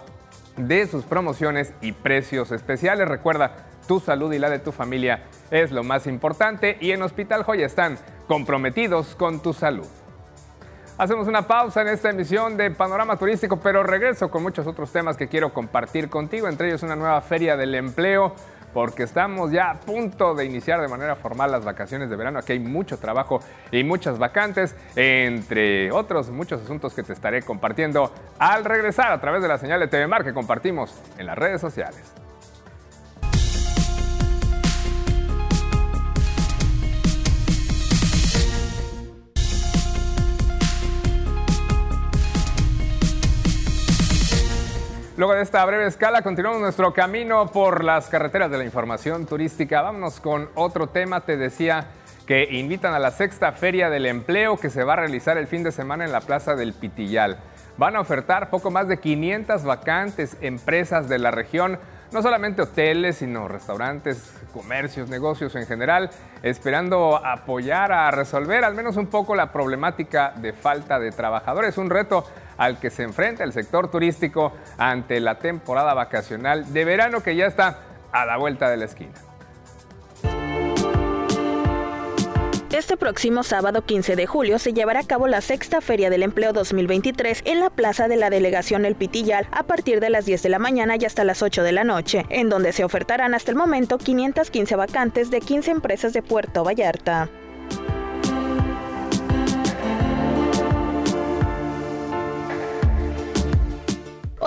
de 0.58 0.88
sus 0.88 1.04
promociones 1.04 1.74
y 1.82 1.92
precios 1.92 2.52
especiales. 2.52 3.08
Recuerda, 3.08 3.68
tu 3.88 4.00
salud 4.00 4.34
y 4.34 4.40
la 4.40 4.50
de 4.50 4.60
tu 4.60 4.72
familia 4.72 5.26
es 5.52 5.72
lo 5.72 5.84
más 5.84 6.08
importante 6.08 6.78
y 6.80 6.92
en 6.92 7.04
Hospital 7.04 7.44
Joya 7.44 7.66
están 7.66 8.00
comprometidos 8.28 9.16
con 9.16 9.42
tu 9.42 9.54
salud. 9.54 9.86
Hacemos 10.98 11.28
una 11.28 11.46
pausa 11.46 11.82
en 11.82 11.90
esta 11.90 12.10
emisión 12.10 12.56
de 12.56 12.72
Panorama 12.72 13.18
Turístico, 13.18 13.60
pero 13.60 13.84
regreso 13.84 14.32
con 14.32 14.42
muchos 14.42 14.66
otros 14.66 14.94
temas 14.94 15.18
que 15.18 15.28
quiero 15.28 15.54
compartir 15.54 16.10
contigo, 16.10 16.48
entre 16.48 16.70
ellos 16.70 16.84
una 16.84 16.96
nueva 16.96 17.20
feria 17.20 17.58
del 17.58 17.76
empleo 17.76 18.34
porque 18.76 19.04
estamos 19.04 19.54
ya 19.54 19.72
a 19.72 19.76
punto 19.76 20.36
de 20.36 20.44
iniciar 20.44 20.82
de 20.82 20.90
manera 20.90 21.16
formal 21.16 21.50
las 21.50 21.64
vacaciones 21.64 22.10
de 22.10 22.18
verano. 22.18 22.40
Aquí 22.40 22.52
hay 22.52 22.60
mucho 22.60 22.98
trabajo 22.98 23.40
y 23.72 23.86
muchas 23.86 24.20
vacantes, 24.20 24.76
entre 24.98 25.94
otros 25.94 26.30
muchos 26.30 26.62
asuntos 26.62 26.94
que 26.94 27.02
te 27.02 27.14
estaré 27.14 27.42
compartiendo 27.42 28.12
al 28.38 28.66
regresar 28.66 29.14
a 29.14 29.22
través 29.22 29.42
de 29.42 29.48
la 29.48 29.58
señal 29.58 29.80
de 29.80 29.88
TV 29.88 30.08
Mar 30.08 30.26
que 30.26 30.34
compartimos 30.34 30.94
en 31.18 31.26
las 31.26 31.38
redes 31.38 31.62
sociales. 31.62 32.25
Luego 45.26 45.38
de 45.38 45.44
esta 45.44 45.66
breve 45.66 45.88
escala, 45.88 46.22
continuamos 46.22 46.62
nuestro 46.62 46.94
camino 46.94 47.48
por 47.48 47.84
las 47.84 48.10
carreteras 48.10 48.52
de 48.52 48.60
la 48.60 48.64
información 48.64 49.26
turística. 49.26 49.82
Vámonos 49.82 50.20
con 50.20 50.50
otro 50.54 50.86
tema. 50.86 51.22
Te 51.22 51.36
decía 51.36 51.88
que 52.28 52.44
invitan 52.52 52.94
a 52.94 53.00
la 53.00 53.10
sexta 53.10 53.52
Feria 53.52 53.90
del 53.90 54.06
Empleo 54.06 54.58
que 54.58 54.70
se 54.70 54.84
va 54.84 54.94
a 54.94 54.98
realizar 54.98 55.40
el 55.40 55.48
fin 55.48 55.64
de 55.64 55.72
semana 55.72 56.06
en 56.06 56.12
la 56.12 56.22
Plaza 56.22 56.54
del 56.54 56.74
Pitillal. 56.74 57.40
Van 57.76 57.96
a 57.96 58.02
ofertar 58.02 58.52
poco 58.52 58.70
más 58.70 58.88
de 58.88 59.00
500 59.00 59.64
vacantes 59.64 60.38
empresas 60.42 61.10
de 61.10 61.18
la 61.18 61.32
región, 61.32 61.80
no 62.12 62.22
solamente 62.22 62.62
hoteles, 62.62 63.18
sino 63.18 63.48
restaurantes, 63.48 64.34
comercios, 64.54 65.10
negocios 65.10 65.56
en 65.56 65.66
general, 65.66 66.10
esperando 66.44 67.18
apoyar 67.18 67.92
a 67.92 68.10
resolver 68.12 68.64
al 68.64 68.74
menos 68.76 68.96
un 68.98 69.08
poco 69.08 69.36
la 69.36 69.52
problemática 69.52 70.34
de 70.36 70.54
falta 70.54 71.00
de 71.00 71.12
trabajadores. 71.12 71.78
Un 71.78 71.90
reto 71.90 72.26
al 72.58 72.80
que 72.80 72.90
se 72.90 73.04
enfrenta 73.04 73.44
el 73.44 73.54
sector 73.54 73.92
turístico 73.92 74.54
ante 74.78 75.20
la 75.20 75.40
temporada 75.40 75.94
vacacional 75.94 76.72
de 76.72 76.86
verano 76.86 77.22
que 77.22 77.36
ya 77.36 77.48
está 77.48 77.80
a 78.12 78.26
la 78.26 78.38
vuelta 78.38 78.70
de 78.70 78.78
la 78.78 78.86
esquina. 78.86 79.25
Este 82.76 82.98
próximo 82.98 83.44
sábado 83.44 83.86
15 83.86 84.18
de 84.18 84.28
julio 84.28 84.60
se 84.60 84.74
llevará 84.74 85.00
a 85.00 85.08
cabo 85.08 85.28
la 85.28 85.40
sexta 85.40 85.80
Feria 85.80 86.10
del 86.10 86.24
Empleo 86.24 86.52
2023 86.52 87.44
en 87.46 87.62
la 87.62 87.70
plaza 87.70 88.10
de 88.10 88.18
la 88.18 88.30
delegación 88.30 88.84
El 88.84 88.96
Pitillal 88.96 89.48
a 89.54 89.64
partir 89.64 90.02
de 90.02 90.10
las 90.10 90.26
10 90.26 90.44
de 90.44 90.50
la 90.50 90.60
mañana 90.60 90.98
y 91.00 91.06
hasta 91.06 91.24
las 91.24 91.42
8 91.42 91.64
de 91.64 91.72
la 91.72 91.86
noche, 91.86 92.26
en 92.30 92.50
donde 92.50 92.74
se 92.74 92.84
ofertarán 92.84 93.34
hasta 93.34 93.50
el 93.50 93.56
momento 93.56 93.98
515 93.98 94.76
vacantes 94.76 95.32
de 95.32 95.40
15 95.40 95.72
empresas 95.72 96.12
de 96.12 96.22
Puerto 96.22 96.66
Vallarta. 96.66 97.30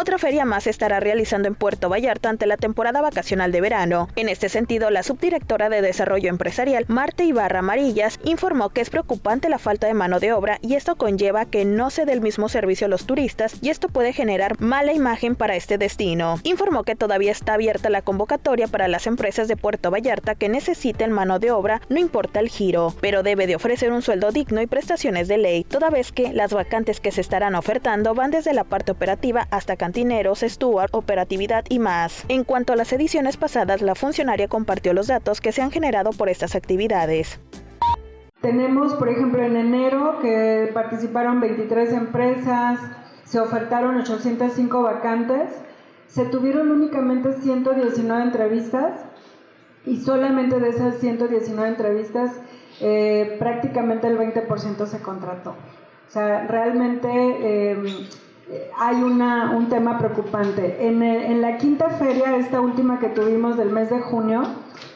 Otra 0.00 0.16
feria 0.16 0.44
más 0.44 0.62
se 0.62 0.70
estará 0.70 1.00
realizando 1.00 1.48
en 1.48 1.56
Puerto 1.56 1.88
Vallarta 1.88 2.28
ante 2.28 2.46
la 2.46 2.56
temporada 2.56 3.00
vacacional 3.00 3.50
de 3.50 3.60
verano. 3.60 4.06
En 4.14 4.28
este 4.28 4.48
sentido, 4.48 4.90
la 4.90 5.02
subdirectora 5.02 5.68
de 5.68 5.82
Desarrollo 5.82 6.28
Empresarial, 6.28 6.84
Marte 6.86 7.24
Ibarra 7.24 7.58
Amarillas, 7.58 8.20
informó 8.22 8.68
que 8.68 8.80
es 8.80 8.90
preocupante 8.90 9.48
la 9.48 9.58
falta 9.58 9.88
de 9.88 9.94
mano 9.94 10.20
de 10.20 10.32
obra 10.32 10.60
y 10.62 10.76
esto 10.76 10.94
conlleva 10.94 11.46
que 11.46 11.64
no 11.64 11.90
se 11.90 12.04
dé 12.04 12.12
el 12.12 12.20
mismo 12.20 12.48
servicio 12.48 12.84
a 12.84 12.88
los 12.88 13.06
turistas 13.06 13.56
y 13.60 13.70
esto 13.70 13.88
puede 13.88 14.12
generar 14.12 14.60
mala 14.60 14.92
imagen 14.92 15.34
para 15.34 15.56
este 15.56 15.78
destino. 15.78 16.38
Informó 16.44 16.84
que 16.84 16.94
todavía 16.94 17.32
está 17.32 17.54
abierta 17.54 17.90
la 17.90 18.02
convocatoria 18.02 18.68
para 18.68 18.86
las 18.86 19.08
empresas 19.08 19.48
de 19.48 19.56
Puerto 19.56 19.90
Vallarta 19.90 20.36
que 20.36 20.48
necesiten 20.48 21.10
mano 21.10 21.40
de 21.40 21.50
obra, 21.50 21.80
no 21.88 21.98
importa 21.98 22.38
el 22.38 22.50
giro, 22.50 22.94
pero 23.00 23.24
debe 23.24 23.48
de 23.48 23.56
ofrecer 23.56 23.90
un 23.90 24.02
sueldo 24.02 24.30
digno 24.30 24.62
y 24.62 24.68
prestaciones 24.68 25.26
de 25.26 25.38
ley, 25.38 25.64
toda 25.64 25.90
vez 25.90 26.12
que 26.12 26.32
las 26.32 26.52
vacantes 26.52 27.00
que 27.00 27.10
se 27.10 27.20
estarán 27.20 27.56
ofertando 27.56 28.14
van 28.14 28.30
desde 28.30 28.54
la 28.54 28.62
parte 28.62 28.92
operativa 28.92 29.48
hasta 29.50 29.74
cantineros, 29.88 30.40
steward, 30.40 30.90
operatividad 30.92 31.64
y 31.70 31.78
más. 31.78 32.26
En 32.28 32.44
cuanto 32.44 32.74
a 32.74 32.76
las 32.76 32.92
ediciones 32.92 33.38
pasadas, 33.38 33.80
la 33.80 33.94
funcionaria 33.94 34.46
compartió 34.46 34.92
los 34.92 35.06
datos 35.06 35.40
que 35.40 35.50
se 35.50 35.62
han 35.62 35.70
generado 35.70 36.10
por 36.10 36.28
estas 36.28 36.54
actividades. 36.54 37.40
Tenemos, 38.42 38.92
por 38.96 39.08
ejemplo, 39.08 39.42
en 39.42 39.56
enero 39.56 40.18
que 40.20 40.70
participaron 40.74 41.40
23 41.40 41.94
empresas, 41.94 42.80
se 43.24 43.40
ofertaron 43.40 43.96
805 43.96 44.82
vacantes, 44.82 45.48
se 46.06 46.26
tuvieron 46.26 46.70
únicamente 46.70 47.32
119 47.40 48.22
entrevistas 48.24 48.92
y 49.86 49.96
solamente 49.96 50.60
de 50.60 50.68
esas 50.68 50.98
119 50.98 51.66
entrevistas 51.66 52.32
eh, 52.82 53.36
prácticamente 53.38 54.06
el 54.06 54.18
20% 54.18 54.86
se 54.86 55.00
contrató. 55.00 55.52
O 55.52 56.10
sea, 56.10 56.46
realmente 56.46 57.08
eh, 57.10 58.08
hay 58.78 59.02
una, 59.02 59.50
un 59.50 59.68
tema 59.68 59.98
preocupante. 59.98 60.86
En, 60.86 61.02
en, 61.02 61.40
la 61.40 61.58
quinta 61.58 61.90
feria, 61.90 62.36
esta 62.36 62.60
última 62.60 62.98
que 62.98 63.08
tuvimos 63.08 63.56
del 63.56 63.70
mes 63.70 63.90
de 63.90 64.00
junio, 64.00 64.42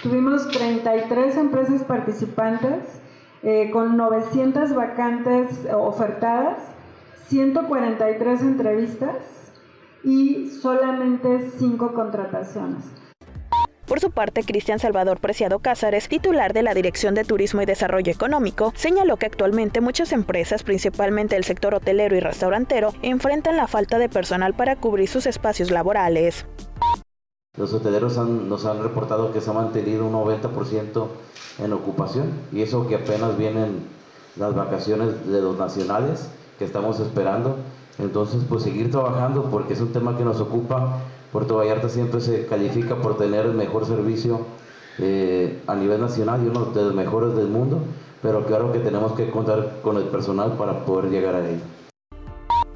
tuvimos 0.02 0.48
33 0.48 1.36
empresas 1.36 1.82
participantes 1.84 3.00
eh, 3.42 3.70
con 3.72 3.96
900 3.96 4.74
vacantes 4.74 5.66
ofertadas, 5.74 6.58
143 7.28 8.42
entrevistas 8.42 9.16
y 10.04 10.48
solamente 10.48 11.50
5 11.58 11.92
contrataciones. 11.92 12.84
Por 13.92 14.00
su 14.00 14.10
parte, 14.10 14.42
Cristian 14.42 14.78
Salvador 14.78 15.20
Preciado 15.20 15.58
Cázares, 15.58 16.08
titular 16.08 16.54
de 16.54 16.62
la 16.62 16.72
Dirección 16.72 17.14
de 17.14 17.24
Turismo 17.24 17.60
y 17.60 17.66
Desarrollo 17.66 18.10
Económico, 18.10 18.72
señaló 18.74 19.18
que 19.18 19.26
actualmente 19.26 19.82
muchas 19.82 20.12
empresas, 20.12 20.62
principalmente 20.62 21.36
el 21.36 21.44
sector 21.44 21.74
hotelero 21.74 22.16
y 22.16 22.20
restaurantero, 22.20 22.94
enfrentan 23.02 23.58
la 23.58 23.66
falta 23.66 23.98
de 23.98 24.08
personal 24.08 24.54
para 24.54 24.76
cubrir 24.76 25.10
sus 25.10 25.26
espacios 25.26 25.70
laborales. 25.70 26.46
Los 27.58 27.74
hoteleros 27.74 28.16
nos 28.16 28.64
han 28.64 28.82
reportado 28.82 29.30
que 29.30 29.42
se 29.42 29.50
ha 29.50 29.52
mantenido 29.52 30.06
un 30.06 30.14
90% 30.14 31.08
en 31.62 31.72
ocupación 31.74 32.32
y 32.50 32.62
eso 32.62 32.88
que 32.88 32.94
apenas 32.94 33.36
vienen 33.36 33.86
las 34.36 34.54
vacaciones 34.54 35.26
de 35.26 35.42
los 35.42 35.58
nacionales 35.58 36.30
que 36.58 36.64
estamos 36.64 36.98
esperando. 36.98 37.58
Entonces, 37.98 38.42
pues 38.48 38.62
seguir 38.62 38.90
trabajando 38.90 39.50
porque 39.50 39.74
es 39.74 39.80
un 39.82 39.92
tema 39.92 40.16
que 40.16 40.24
nos 40.24 40.40
ocupa 40.40 41.02
Puerto 41.32 41.56
Vallarta 41.56 41.88
siempre 41.88 42.20
se 42.20 42.46
califica 42.46 42.96
por 42.96 43.16
tener 43.16 43.46
el 43.46 43.54
mejor 43.54 43.86
servicio 43.86 44.46
eh, 44.98 45.62
a 45.66 45.74
nivel 45.74 46.00
nacional 46.00 46.42
y 46.44 46.48
uno 46.48 46.66
de 46.66 46.82
los 46.82 46.94
mejores 46.94 47.34
del 47.34 47.48
mundo, 47.48 47.78
pero 48.20 48.44
claro 48.44 48.70
que 48.70 48.80
tenemos 48.80 49.12
que 49.12 49.30
contar 49.30 49.80
con 49.82 49.96
el 49.96 50.04
personal 50.04 50.52
para 50.58 50.84
poder 50.84 51.10
llegar 51.10 51.34
a 51.34 51.48
ello. 51.48 51.62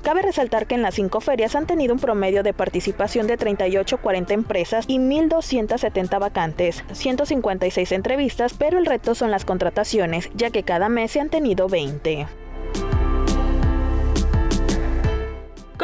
Cabe 0.02 0.22
resaltar 0.22 0.66
que 0.66 0.76
en 0.76 0.82
las 0.82 0.94
cinco 0.94 1.20
ferias 1.20 1.56
han 1.56 1.66
tenido 1.66 1.92
un 1.92 1.98
promedio 2.00 2.42
de 2.42 2.54
participación 2.54 3.26
de 3.26 3.36
38-40 3.36 4.30
empresas 4.30 4.84
y 4.86 4.98
1.270 4.98 6.20
vacantes, 6.20 6.84
156 6.92 7.92
entrevistas, 7.92 8.54
pero 8.56 8.78
el 8.78 8.86
reto 8.86 9.16
son 9.16 9.32
las 9.32 9.44
contrataciones, 9.44 10.30
ya 10.34 10.50
que 10.50 10.62
cada 10.62 10.88
mes 10.88 11.10
se 11.10 11.20
han 11.20 11.28
tenido 11.28 11.68
20. 11.68 12.28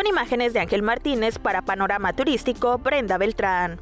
Con 0.02 0.08
imágenes 0.08 0.52
de 0.52 0.58
Ángel 0.58 0.82
Martínez 0.82 1.38
para 1.38 1.62
Panorama 1.62 2.12
Turístico, 2.12 2.76
Brenda 2.78 3.18
Beltrán. 3.18 3.80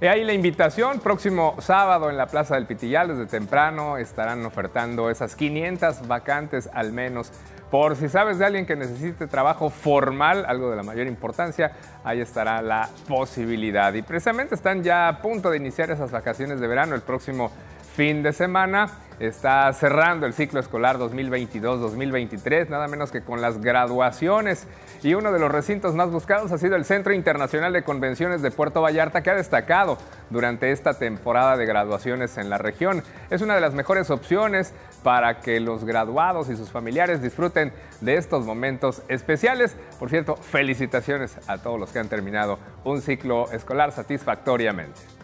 Y 0.00 0.06
ahí 0.06 0.22
la 0.22 0.32
invitación, 0.32 1.00
próximo 1.00 1.56
sábado 1.58 2.08
en 2.08 2.16
la 2.16 2.26
Plaza 2.26 2.54
del 2.54 2.66
Pitillal, 2.66 3.08
desde 3.08 3.26
temprano 3.26 3.98
estarán 3.98 4.46
ofertando 4.46 5.10
esas 5.10 5.34
500 5.34 6.06
vacantes 6.06 6.70
al 6.72 6.92
menos. 6.92 7.32
Por 7.72 7.96
si 7.96 8.08
sabes 8.08 8.38
de 8.38 8.46
alguien 8.46 8.64
que 8.64 8.76
necesite 8.76 9.26
trabajo 9.26 9.70
formal, 9.70 10.44
algo 10.46 10.70
de 10.70 10.76
la 10.76 10.84
mayor 10.84 11.08
importancia, 11.08 11.72
ahí 12.04 12.20
estará 12.20 12.62
la 12.62 12.88
posibilidad. 13.08 13.92
Y 13.92 14.02
precisamente 14.02 14.54
están 14.54 14.84
ya 14.84 15.08
a 15.08 15.20
punto 15.20 15.50
de 15.50 15.56
iniciar 15.56 15.90
esas 15.90 16.12
vacaciones 16.12 16.60
de 16.60 16.68
verano 16.68 16.94
el 16.94 17.02
próximo 17.02 17.50
fin 17.96 18.22
de 18.22 18.32
semana. 18.34 18.90
Está 19.18 19.72
cerrando 19.72 20.26
el 20.26 20.34
ciclo 20.34 20.60
escolar 20.60 20.98
2022-2023, 20.98 22.68
nada 22.68 22.86
menos 22.86 23.10
que 23.10 23.22
con 23.22 23.40
las 23.40 23.62
graduaciones. 23.62 24.66
Y 25.02 25.14
uno 25.14 25.32
de 25.32 25.38
los 25.38 25.50
recintos 25.50 25.94
más 25.94 26.10
buscados 26.10 26.52
ha 26.52 26.58
sido 26.58 26.76
el 26.76 26.84
Centro 26.84 27.14
Internacional 27.14 27.72
de 27.72 27.82
Convenciones 27.82 28.42
de 28.42 28.50
Puerto 28.50 28.82
Vallarta, 28.82 29.22
que 29.22 29.30
ha 29.30 29.34
destacado 29.34 29.96
durante 30.28 30.70
esta 30.70 30.98
temporada 30.98 31.56
de 31.56 31.64
graduaciones 31.64 32.36
en 32.36 32.50
la 32.50 32.58
región. 32.58 33.02
Es 33.30 33.40
una 33.40 33.54
de 33.54 33.62
las 33.62 33.72
mejores 33.72 34.10
opciones 34.10 34.74
para 35.02 35.40
que 35.40 35.58
los 35.60 35.84
graduados 35.84 36.50
y 36.50 36.56
sus 36.56 36.70
familiares 36.70 37.22
disfruten 37.22 37.72
de 38.02 38.16
estos 38.16 38.44
momentos 38.44 39.02
especiales. 39.08 39.74
Por 39.98 40.10
cierto, 40.10 40.36
felicitaciones 40.36 41.38
a 41.48 41.56
todos 41.56 41.80
los 41.80 41.90
que 41.90 42.00
han 42.00 42.08
terminado 42.08 42.58
un 42.84 43.00
ciclo 43.00 43.50
escolar 43.52 43.92
satisfactoriamente. 43.92 45.15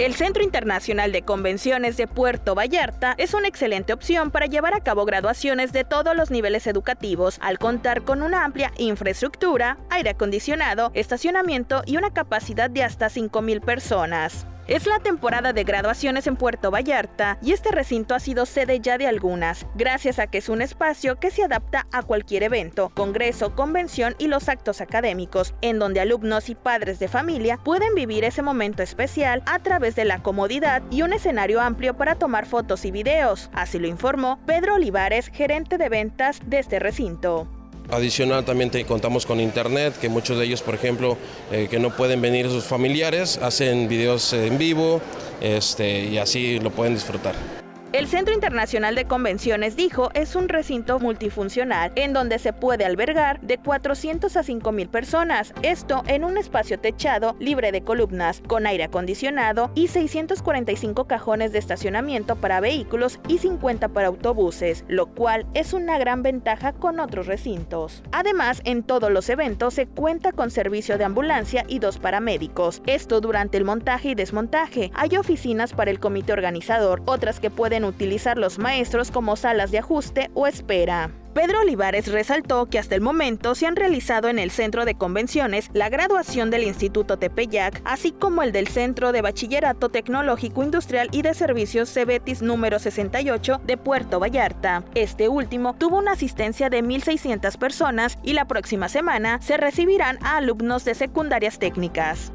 El 0.00 0.14
Centro 0.14 0.42
Internacional 0.42 1.12
de 1.12 1.20
Convenciones 1.20 1.98
de 1.98 2.06
Puerto 2.06 2.54
Vallarta 2.54 3.14
es 3.18 3.34
una 3.34 3.48
excelente 3.48 3.92
opción 3.92 4.30
para 4.30 4.46
llevar 4.46 4.72
a 4.72 4.80
cabo 4.80 5.04
graduaciones 5.04 5.74
de 5.74 5.84
todos 5.84 6.16
los 6.16 6.30
niveles 6.30 6.66
educativos, 6.66 7.36
al 7.42 7.58
contar 7.58 8.00
con 8.00 8.22
una 8.22 8.46
amplia 8.46 8.72
infraestructura, 8.78 9.76
aire 9.90 10.08
acondicionado, 10.08 10.90
estacionamiento 10.94 11.82
y 11.84 11.98
una 11.98 12.14
capacidad 12.14 12.70
de 12.70 12.82
hasta 12.82 13.08
5.000 13.08 13.60
personas. 13.60 14.46
Es 14.70 14.86
la 14.86 15.00
temporada 15.00 15.52
de 15.52 15.64
graduaciones 15.64 16.28
en 16.28 16.36
Puerto 16.36 16.70
Vallarta 16.70 17.38
y 17.42 17.50
este 17.50 17.72
recinto 17.72 18.14
ha 18.14 18.20
sido 18.20 18.46
sede 18.46 18.78
ya 18.78 18.98
de 18.98 19.08
algunas, 19.08 19.66
gracias 19.74 20.20
a 20.20 20.28
que 20.28 20.38
es 20.38 20.48
un 20.48 20.62
espacio 20.62 21.18
que 21.18 21.32
se 21.32 21.42
adapta 21.42 21.88
a 21.90 22.04
cualquier 22.04 22.44
evento, 22.44 22.90
congreso, 22.90 23.56
convención 23.56 24.14
y 24.18 24.28
los 24.28 24.48
actos 24.48 24.80
académicos, 24.80 25.56
en 25.60 25.80
donde 25.80 25.98
alumnos 25.98 26.48
y 26.50 26.54
padres 26.54 27.00
de 27.00 27.08
familia 27.08 27.56
pueden 27.56 27.96
vivir 27.96 28.22
ese 28.22 28.42
momento 28.42 28.84
especial 28.84 29.42
a 29.44 29.58
través 29.58 29.96
de 29.96 30.04
la 30.04 30.22
comodidad 30.22 30.84
y 30.88 31.02
un 31.02 31.14
escenario 31.14 31.60
amplio 31.60 31.96
para 31.96 32.14
tomar 32.14 32.46
fotos 32.46 32.84
y 32.84 32.92
videos. 32.92 33.50
Así 33.52 33.80
lo 33.80 33.88
informó 33.88 34.38
Pedro 34.46 34.76
Olivares, 34.76 35.32
gerente 35.34 35.78
de 35.78 35.88
ventas 35.88 36.38
de 36.46 36.60
este 36.60 36.78
recinto. 36.78 37.59
Adicional 37.90 38.44
también 38.44 38.70
contamos 38.86 39.26
con 39.26 39.40
internet, 39.40 39.94
que 40.00 40.08
muchos 40.08 40.38
de 40.38 40.44
ellos, 40.44 40.62
por 40.62 40.74
ejemplo, 40.74 41.16
eh, 41.50 41.66
que 41.70 41.78
no 41.78 41.94
pueden 41.96 42.20
venir 42.20 42.48
sus 42.48 42.64
familiares, 42.64 43.38
hacen 43.42 43.88
videos 43.88 44.32
en 44.32 44.58
vivo 44.58 45.00
este, 45.40 46.04
y 46.04 46.18
así 46.18 46.58
lo 46.60 46.70
pueden 46.70 46.94
disfrutar. 46.94 47.59
El 47.92 48.06
Centro 48.06 48.32
Internacional 48.32 48.94
de 48.94 49.06
Convenciones, 49.06 49.74
dijo, 49.74 50.10
es 50.14 50.36
un 50.36 50.48
recinto 50.48 51.00
multifuncional 51.00 51.90
en 51.96 52.12
donde 52.12 52.38
se 52.38 52.52
puede 52.52 52.84
albergar 52.84 53.40
de 53.40 53.58
400 53.58 54.36
a 54.36 54.44
5 54.44 54.70
mil 54.70 54.88
personas, 54.88 55.52
esto 55.62 56.04
en 56.06 56.22
un 56.22 56.38
espacio 56.38 56.78
techado 56.78 57.34
libre 57.40 57.72
de 57.72 57.82
columnas, 57.82 58.42
con 58.46 58.68
aire 58.68 58.84
acondicionado 58.84 59.72
y 59.74 59.88
645 59.88 61.08
cajones 61.08 61.50
de 61.50 61.58
estacionamiento 61.58 62.36
para 62.36 62.60
vehículos 62.60 63.18
y 63.26 63.38
50 63.38 63.88
para 63.88 64.06
autobuses, 64.06 64.84
lo 64.86 65.08
cual 65.08 65.44
es 65.54 65.72
una 65.72 65.98
gran 65.98 66.22
ventaja 66.22 66.72
con 66.72 67.00
otros 67.00 67.26
recintos. 67.26 68.04
Además, 68.12 68.62
en 68.66 68.84
todos 68.84 69.10
los 69.10 69.28
eventos 69.28 69.74
se 69.74 69.88
cuenta 69.88 70.30
con 70.30 70.52
servicio 70.52 70.96
de 70.96 71.06
ambulancia 71.06 71.64
y 71.66 71.80
dos 71.80 71.98
paramédicos, 71.98 72.82
esto 72.86 73.20
durante 73.20 73.58
el 73.58 73.64
montaje 73.64 74.10
y 74.10 74.14
desmontaje. 74.14 74.92
Hay 74.94 75.16
oficinas 75.16 75.72
para 75.72 75.90
el 75.90 75.98
comité 75.98 76.32
organizador, 76.32 77.02
otras 77.06 77.40
que 77.40 77.50
pueden 77.50 77.79
utilizar 77.84 78.38
los 78.38 78.58
maestros 78.58 79.10
como 79.10 79.36
salas 79.36 79.70
de 79.70 79.78
ajuste 79.78 80.30
o 80.34 80.46
espera. 80.46 81.10
Pedro 81.34 81.60
Olivares 81.60 82.08
resaltó 82.10 82.66
que 82.66 82.80
hasta 82.80 82.96
el 82.96 83.00
momento 83.00 83.54
se 83.54 83.66
han 83.66 83.76
realizado 83.76 84.28
en 84.28 84.40
el 84.40 84.50
Centro 84.50 84.84
de 84.84 84.96
Convenciones 84.96 85.70
la 85.72 85.88
graduación 85.88 86.50
del 86.50 86.64
Instituto 86.64 87.18
Tepeyac, 87.18 87.80
así 87.84 88.10
como 88.10 88.42
el 88.42 88.50
del 88.50 88.66
Centro 88.66 89.12
de 89.12 89.22
Bachillerato 89.22 89.90
Tecnológico 89.90 90.64
Industrial 90.64 91.08
y 91.12 91.22
de 91.22 91.34
Servicios 91.34 91.92
Cebetis 91.92 92.42
número 92.42 92.80
68 92.80 93.60
de 93.64 93.76
Puerto 93.76 94.18
Vallarta. 94.18 94.82
Este 94.96 95.28
último 95.28 95.74
tuvo 95.74 95.98
una 95.98 96.12
asistencia 96.12 96.68
de 96.68 96.82
1.600 96.82 97.56
personas 97.58 98.18
y 98.24 98.32
la 98.32 98.48
próxima 98.48 98.88
semana 98.88 99.40
se 99.40 99.56
recibirán 99.56 100.18
a 100.24 100.36
alumnos 100.36 100.84
de 100.84 100.96
secundarias 100.96 101.60
técnicas. 101.60 102.32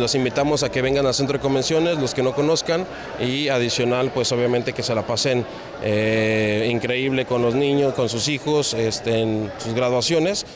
Los 0.00 0.14
invitamos 0.14 0.62
a 0.62 0.72
que 0.72 0.80
vengan 0.80 1.04
al 1.04 1.12
centro 1.12 1.36
de 1.36 1.42
convenciones, 1.42 1.98
los 1.98 2.14
que 2.14 2.22
no 2.22 2.34
conozcan, 2.34 2.86
y 3.20 3.48
adicional, 3.48 4.10
pues 4.14 4.32
obviamente 4.32 4.72
que 4.72 4.82
se 4.82 4.94
la 4.94 5.06
pasen 5.06 5.44
eh, 5.82 6.70
increíble 6.72 7.26
con 7.26 7.42
los 7.42 7.54
niños, 7.54 7.92
con 7.92 8.08
sus 8.08 8.28
hijos, 8.28 8.72
este, 8.72 9.20
en 9.20 9.52
sus 9.58 9.74
graduaciones. 9.74 10.46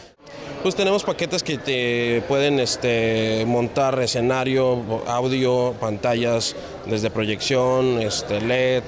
Pues 0.63 0.75
tenemos 0.75 1.05
paquetes 1.05 1.43
que 1.43 1.59
te 1.59 2.23
pueden 2.27 2.59
este, 2.59 3.45
montar 3.47 3.99
escenario, 4.01 4.83
audio, 5.07 5.75
pantallas 5.79 6.57
desde 6.87 7.11
proyección, 7.11 8.01
este, 8.01 8.41
LED, 8.41 8.83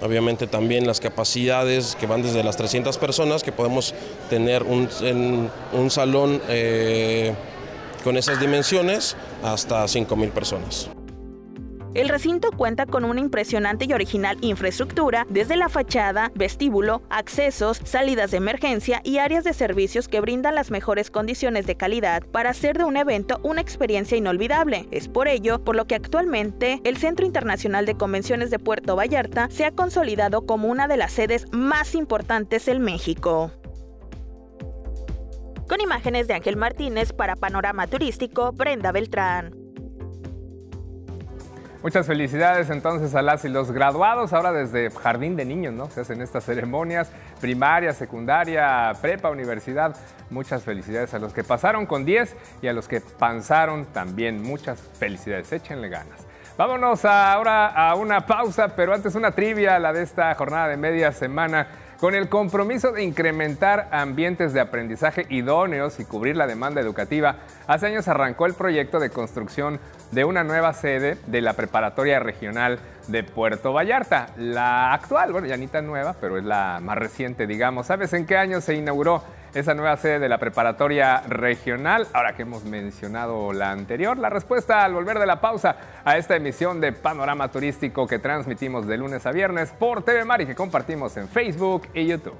obviamente 0.00 0.46
también 0.46 0.86
las 0.86 1.00
capacidades 1.00 1.96
que 2.00 2.06
van 2.06 2.22
desde 2.22 2.42
las 2.42 2.56
300 2.56 2.96
personas, 2.96 3.42
que 3.42 3.52
podemos 3.52 3.92
tener 4.30 4.62
un, 4.62 4.88
un 5.74 5.90
salón 5.90 6.40
eh, 6.48 7.34
con 8.02 8.16
esas 8.16 8.40
dimensiones 8.40 9.14
hasta 9.42 9.84
5.000 9.84 10.30
personas. 10.30 10.90
El 11.94 12.10
recinto 12.10 12.52
cuenta 12.52 12.86
con 12.86 13.04
una 13.04 13.20
impresionante 13.20 13.86
y 13.86 13.92
original 13.92 14.36
infraestructura, 14.40 15.26
desde 15.30 15.56
la 15.56 15.68
fachada, 15.68 16.30
vestíbulo, 16.34 17.02
accesos, 17.08 17.80
salidas 17.82 18.30
de 18.30 18.36
emergencia 18.36 19.00
y 19.04 19.18
áreas 19.18 19.42
de 19.42 19.54
servicios 19.54 20.06
que 20.06 20.20
brindan 20.20 20.54
las 20.54 20.70
mejores 20.70 21.10
condiciones 21.10 21.66
de 21.66 21.76
calidad 21.76 22.24
para 22.26 22.50
hacer 22.50 22.78
de 22.78 22.84
un 22.84 22.96
evento 22.96 23.40
una 23.42 23.62
experiencia 23.62 24.18
inolvidable. 24.18 24.86
Es 24.90 25.08
por 25.08 25.28
ello 25.28 25.64
por 25.64 25.76
lo 25.76 25.86
que 25.86 25.94
actualmente 25.94 26.80
el 26.84 26.98
Centro 26.98 27.26
Internacional 27.26 27.86
de 27.86 27.96
Convenciones 27.96 28.50
de 28.50 28.58
Puerto 28.58 28.94
Vallarta 28.94 29.48
se 29.50 29.64
ha 29.64 29.72
consolidado 29.72 30.46
como 30.46 30.68
una 30.68 30.88
de 30.88 30.98
las 30.98 31.12
sedes 31.12 31.46
más 31.52 31.94
importantes 31.94 32.68
en 32.68 32.82
México. 32.82 33.50
Con 35.68 35.82
imágenes 35.82 36.26
de 36.26 36.32
Ángel 36.32 36.56
Martínez 36.56 37.12
para 37.12 37.36
Panorama 37.36 37.86
Turístico, 37.86 38.52
Brenda 38.52 38.90
Beltrán. 38.90 39.54
Muchas 41.82 42.06
felicidades 42.06 42.70
entonces 42.70 43.14
a 43.14 43.20
las 43.20 43.44
y 43.44 43.50
los 43.50 43.70
graduados, 43.70 44.32
ahora 44.32 44.52
desde 44.52 44.90
jardín 44.90 45.36
de 45.36 45.44
niños, 45.44 45.74
¿no? 45.74 45.90
Se 45.90 46.00
hacen 46.00 46.22
estas 46.22 46.44
ceremonias, 46.44 47.12
primaria, 47.40 47.92
secundaria, 47.92 48.92
prepa, 49.02 49.30
universidad. 49.30 49.94
Muchas 50.30 50.64
felicidades 50.64 51.12
a 51.12 51.18
los 51.18 51.34
que 51.34 51.44
pasaron 51.44 51.84
con 51.84 52.06
10 52.06 52.34
y 52.62 52.68
a 52.68 52.72
los 52.72 52.88
que 52.88 53.02
pasaron 53.02 53.84
también. 53.84 54.42
Muchas 54.42 54.80
felicidades, 54.98 55.52
échenle 55.52 55.90
ganas. 55.90 56.26
Vámonos 56.56 57.04
ahora 57.04 57.68
a 57.68 57.94
una 57.94 58.26
pausa, 58.26 58.74
pero 58.74 58.94
antes 58.94 59.14
una 59.14 59.32
trivia, 59.32 59.78
la 59.78 59.92
de 59.92 60.02
esta 60.02 60.34
jornada 60.34 60.68
de 60.68 60.78
media 60.78 61.12
semana. 61.12 61.68
Con 61.98 62.14
el 62.14 62.28
compromiso 62.28 62.92
de 62.92 63.02
incrementar 63.02 63.88
ambientes 63.90 64.52
de 64.52 64.60
aprendizaje 64.60 65.26
idóneos 65.30 65.98
y 65.98 66.04
cubrir 66.04 66.36
la 66.36 66.46
demanda 66.46 66.80
educativa, 66.80 67.38
hace 67.66 67.86
años 67.86 68.06
arrancó 68.06 68.46
el 68.46 68.54
proyecto 68.54 69.00
de 69.00 69.10
construcción 69.10 69.80
de 70.12 70.24
una 70.24 70.44
nueva 70.44 70.72
sede 70.74 71.18
de 71.26 71.40
la 71.40 71.54
Preparatoria 71.54 72.20
Regional 72.20 72.78
de 73.08 73.24
Puerto 73.24 73.72
Vallarta. 73.72 74.28
La 74.36 74.92
actual, 74.92 75.32
bueno, 75.32 75.48
ya 75.48 75.56
ni 75.56 75.66
tan 75.66 75.88
nueva, 75.88 76.14
pero 76.20 76.38
es 76.38 76.44
la 76.44 76.78
más 76.80 76.98
reciente, 76.98 77.48
digamos. 77.48 77.88
¿Sabes 77.88 78.12
en 78.12 78.26
qué 78.26 78.36
año 78.36 78.60
se 78.60 78.76
inauguró 78.76 79.24
esa 79.58 79.74
nueva 79.74 79.96
sede 79.96 80.18
de 80.18 80.28
la 80.28 80.38
Preparatoria 80.38 81.22
Regional? 81.28 82.06
Ahora 82.12 82.34
que 82.34 82.42
hemos 82.42 82.64
mencionado 82.64 83.52
la 83.52 83.70
anterior, 83.70 84.18
la 84.18 84.30
respuesta 84.30 84.84
al 84.84 84.94
volver 84.94 85.18
de 85.18 85.26
la 85.26 85.40
pausa 85.40 85.76
a 86.04 86.16
esta 86.16 86.36
emisión 86.36 86.80
de 86.80 86.92
Panorama 86.92 87.50
Turístico 87.50 88.06
que 88.06 88.18
transmitimos 88.18 88.86
de 88.86 88.96
lunes 88.96 89.26
a 89.26 89.32
viernes 89.32 89.70
por 89.70 90.02
TV 90.02 90.24
Mar 90.24 90.40
y 90.40 90.46
que 90.46 90.54
compartimos 90.54 91.16
en 91.16 91.28
Facebook 91.28 91.88
y 91.94 92.06
YouTube. 92.06 92.36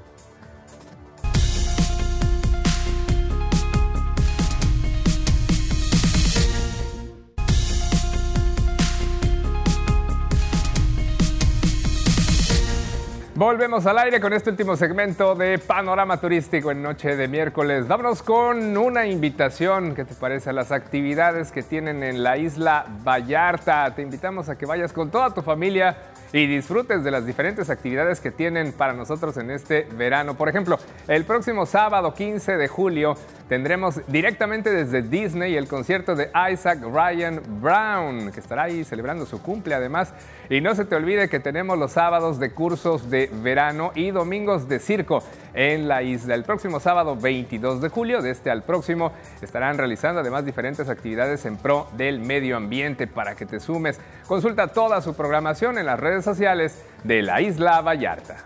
Volvemos 13.39 13.87
al 13.87 13.99
aire 13.99 14.21
con 14.21 14.33
este 14.33 14.51
último 14.51 14.75
segmento 14.75 15.37
de 15.37 15.61
Panorama 15.61 16.17
Turístico 16.17 16.73
en 16.73 16.83
noche 16.83 17.15
de 17.15 17.29
miércoles. 17.29 17.87
Vámonos 17.87 18.21
con 18.21 18.77
una 18.77 19.07
invitación, 19.07 19.95
¿qué 19.95 20.05
te 20.05 20.15
parece? 20.15 20.51
A 20.51 20.53
las 20.53 20.73
actividades 20.73 21.53
que 21.53 21.63
tienen 21.63 22.03
en 22.03 22.25
la 22.25 22.37
isla 22.37 22.87
Vallarta. 23.05 23.95
Te 23.95 24.03
invitamos 24.03 24.49
a 24.49 24.59
que 24.59 24.67
vayas 24.67 24.93
con 24.93 25.13
toda 25.13 25.33
tu 25.33 25.43
familia 25.43 25.97
y 26.33 26.47
disfrutes 26.47 27.05
de 27.05 27.11
las 27.11 27.27
diferentes 27.27 27.71
actividades 27.71 28.21
que 28.21 28.31
tienen 28.31 28.73
para 28.73 28.93
nosotros 28.93 29.37
en 29.37 29.51
este 29.51 29.87
verano. 29.97 30.35
Por 30.35 30.49
ejemplo, 30.49 30.79
el 31.07 31.25
próximo 31.25 31.67
sábado 31.67 32.15
15 32.15 32.57
de 32.57 32.69
julio 32.69 33.17
tendremos 33.49 34.01
directamente 34.09 34.71
desde 34.71 35.03
Disney 35.03 35.57
el 35.57 35.69
concierto 35.69 36.15
de 36.15 36.31
Isaac 36.53 36.81
Ryan 36.83 37.41
Brown, 37.61 38.31
que 38.31 38.41
estará 38.41 38.65
ahí 38.65 38.85
celebrando 38.85 39.25
su 39.27 39.41
cumple 39.43 39.75
además. 39.75 40.13
Y 40.51 40.61
no 40.61 40.75
se 40.75 40.85
te 40.85 40.97
olvide 40.97 41.29
que 41.29 41.41
tenemos 41.41 41.79
los 41.79 41.93
sábados 41.93 42.39
de 42.39 42.51
cursos 42.53 43.11
de 43.11 43.31
verano 43.43 43.93
y 43.95 44.11
domingos 44.11 44.69
de 44.69 44.79
circo 44.79 45.23
en 45.55 45.89
la 45.89 46.03
isla. 46.03 46.35
El 46.35 46.45
próximo 46.45 46.81
sábado 46.81 47.17
22 47.17 47.81
de 47.81 47.89
julio, 47.89 48.23
de 48.23 48.31
este 48.31 48.51
al 48.51 48.63
próximo, 48.63 49.13
estarán 49.43 49.77
realizando 49.79 50.21
además 50.21 50.45
diferentes 50.45 50.89
actividades 50.89 51.45
en 51.47 51.57
pro 51.57 51.89
del 51.97 52.21
medio 52.21 52.57
ambiente 52.57 53.07
para 53.07 53.35
que 53.35 53.47
te 53.47 53.61
sumes. 53.61 54.01
Consulta 54.27 54.69
toda 54.69 55.01
su 55.01 55.15
programación 55.15 55.79
en 55.79 55.87
las 55.87 55.99
redes 55.99 56.18
sociales 56.25 56.85
de 57.05 57.23
la 57.23 57.41
isla 57.41 57.81
Vallarta. 57.81 58.37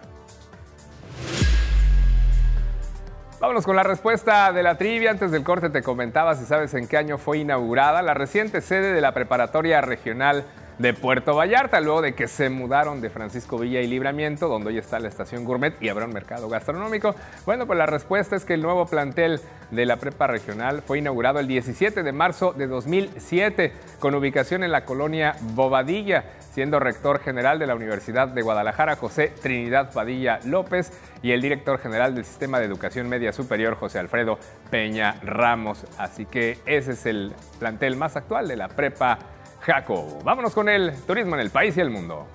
Vámonos 3.41 3.65
con 3.65 3.75
la 3.75 3.83
respuesta 3.83 4.53
de 4.53 4.63
la 4.63 4.79
trivia. 4.79 5.11
Antes 5.11 5.33
del 5.33 5.43
corte 5.43 5.69
te 5.69 5.83
comentaba 5.83 6.37
si 6.37 6.45
sabes 6.45 6.75
en 6.75 6.87
qué 6.87 6.97
año 6.97 7.19
fue 7.19 7.39
inaugurada 7.39 8.01
la 8.01 8.15
reciente 8.15 8.61
sede 8.61 8.93
de 8.93 9.01
la 9.01 9.13
Preparatoria 9.15 9.81
Regional 9.81 10.45
de 10.79 10.95
Puerto 10.95 11.35
Vallarta, 11.35 11.81
luego 11.81 12.03
de 12.03 12.15
que 12.15 12.29
se 12.29 12.51
mudaron 12.51 13.01
de 13.01 13.11
Francisco 13.11 13.59
Villa 13.59 13.81
y 13.81 13.87
Libramiento, 13.87 14.49
donde 14.49 14.71
hoy 14.71 14.79
está 14.79 14.99
la 14.99 15.09
estación 15.09 15.45
Gourmet 15.45 15.75
y 15.81 15.89
habrá 15.89 16.07
un 16.07 16.13
mercado 16.13 16.49
gastronómico. 16.49 17.15
Bueno, 17.45 17.67
pues 17.67 17.79
la 17.79 17.87
respuesta 17.87 18.37
es 18.37 18.45
que 18.45 18.55
el 18.55 18.63
nuevo 18.63 18.87
plantel 18.87 19.41
de 19.71 19.87
la 19.87 19.97
prepa 19.97 20.27
regional 20.27 20.83
fue 20.83 20.99
inaugurado 20.99 21.39
el 21.39 21.47
17 21.47 22.03
de 22.03 22.13
marzo 22.13 22.53
de 22.53 22.67
2007, 22.67 23.73
con 23.99 24.15
ubicación 24.15 24.65
en 24.65 24.73
la 24.73 24.85
colonia 24.85 25.37
Bobadilla, 25.41 26.25
siendo 26.53 26.79
rector 26.79 27.21
general 27.21 27.59
de 27.59 27.67
la 27.67 27.75
Universidad 27.75 28.29
de 28.29 28.43
Guadalajara 28.43 28.97
José 28.97 29.33
Trinidad 29.41 29.93
Padilla 29.93 30.41
López 30.45 30.93
y 31.23 31.33
el 31.33 31.41
director 31.41 31.79
general 31.79 32.15
del 32.15 32.25
Sistema 32.25 32.59
de 32.59 32.67
Educación 32.67 33.09
Media 33.09 33.33
Superior 33.33 33.75
José 33.77 33.99
Alfredo 33.99 34.39
Peña 34.71 35.17
Ramos. 35.23 35.87
Así 35.97 36.27
que 36.27 36.59
ese 36.67 36.93
es 36.93 37.07
el 37.07 37.33
plantel 37.59 37.97
más 37.97 38.17
actual 38.17 38.49
de 38.49 38.57
la 38.57 38.69
prepa 38.69 39.19
Jaco. 39.63 40.19
Vámonos 40.25 40.53
con 40.53 40.69
el 40.69 40.93
turismo 41.07 41.35
en 41.35 41.41
el 41.41 41.51
país 41.51 41.77
y 41.77 41.81
el 41.81 41.91
mundo. 41.91 42.27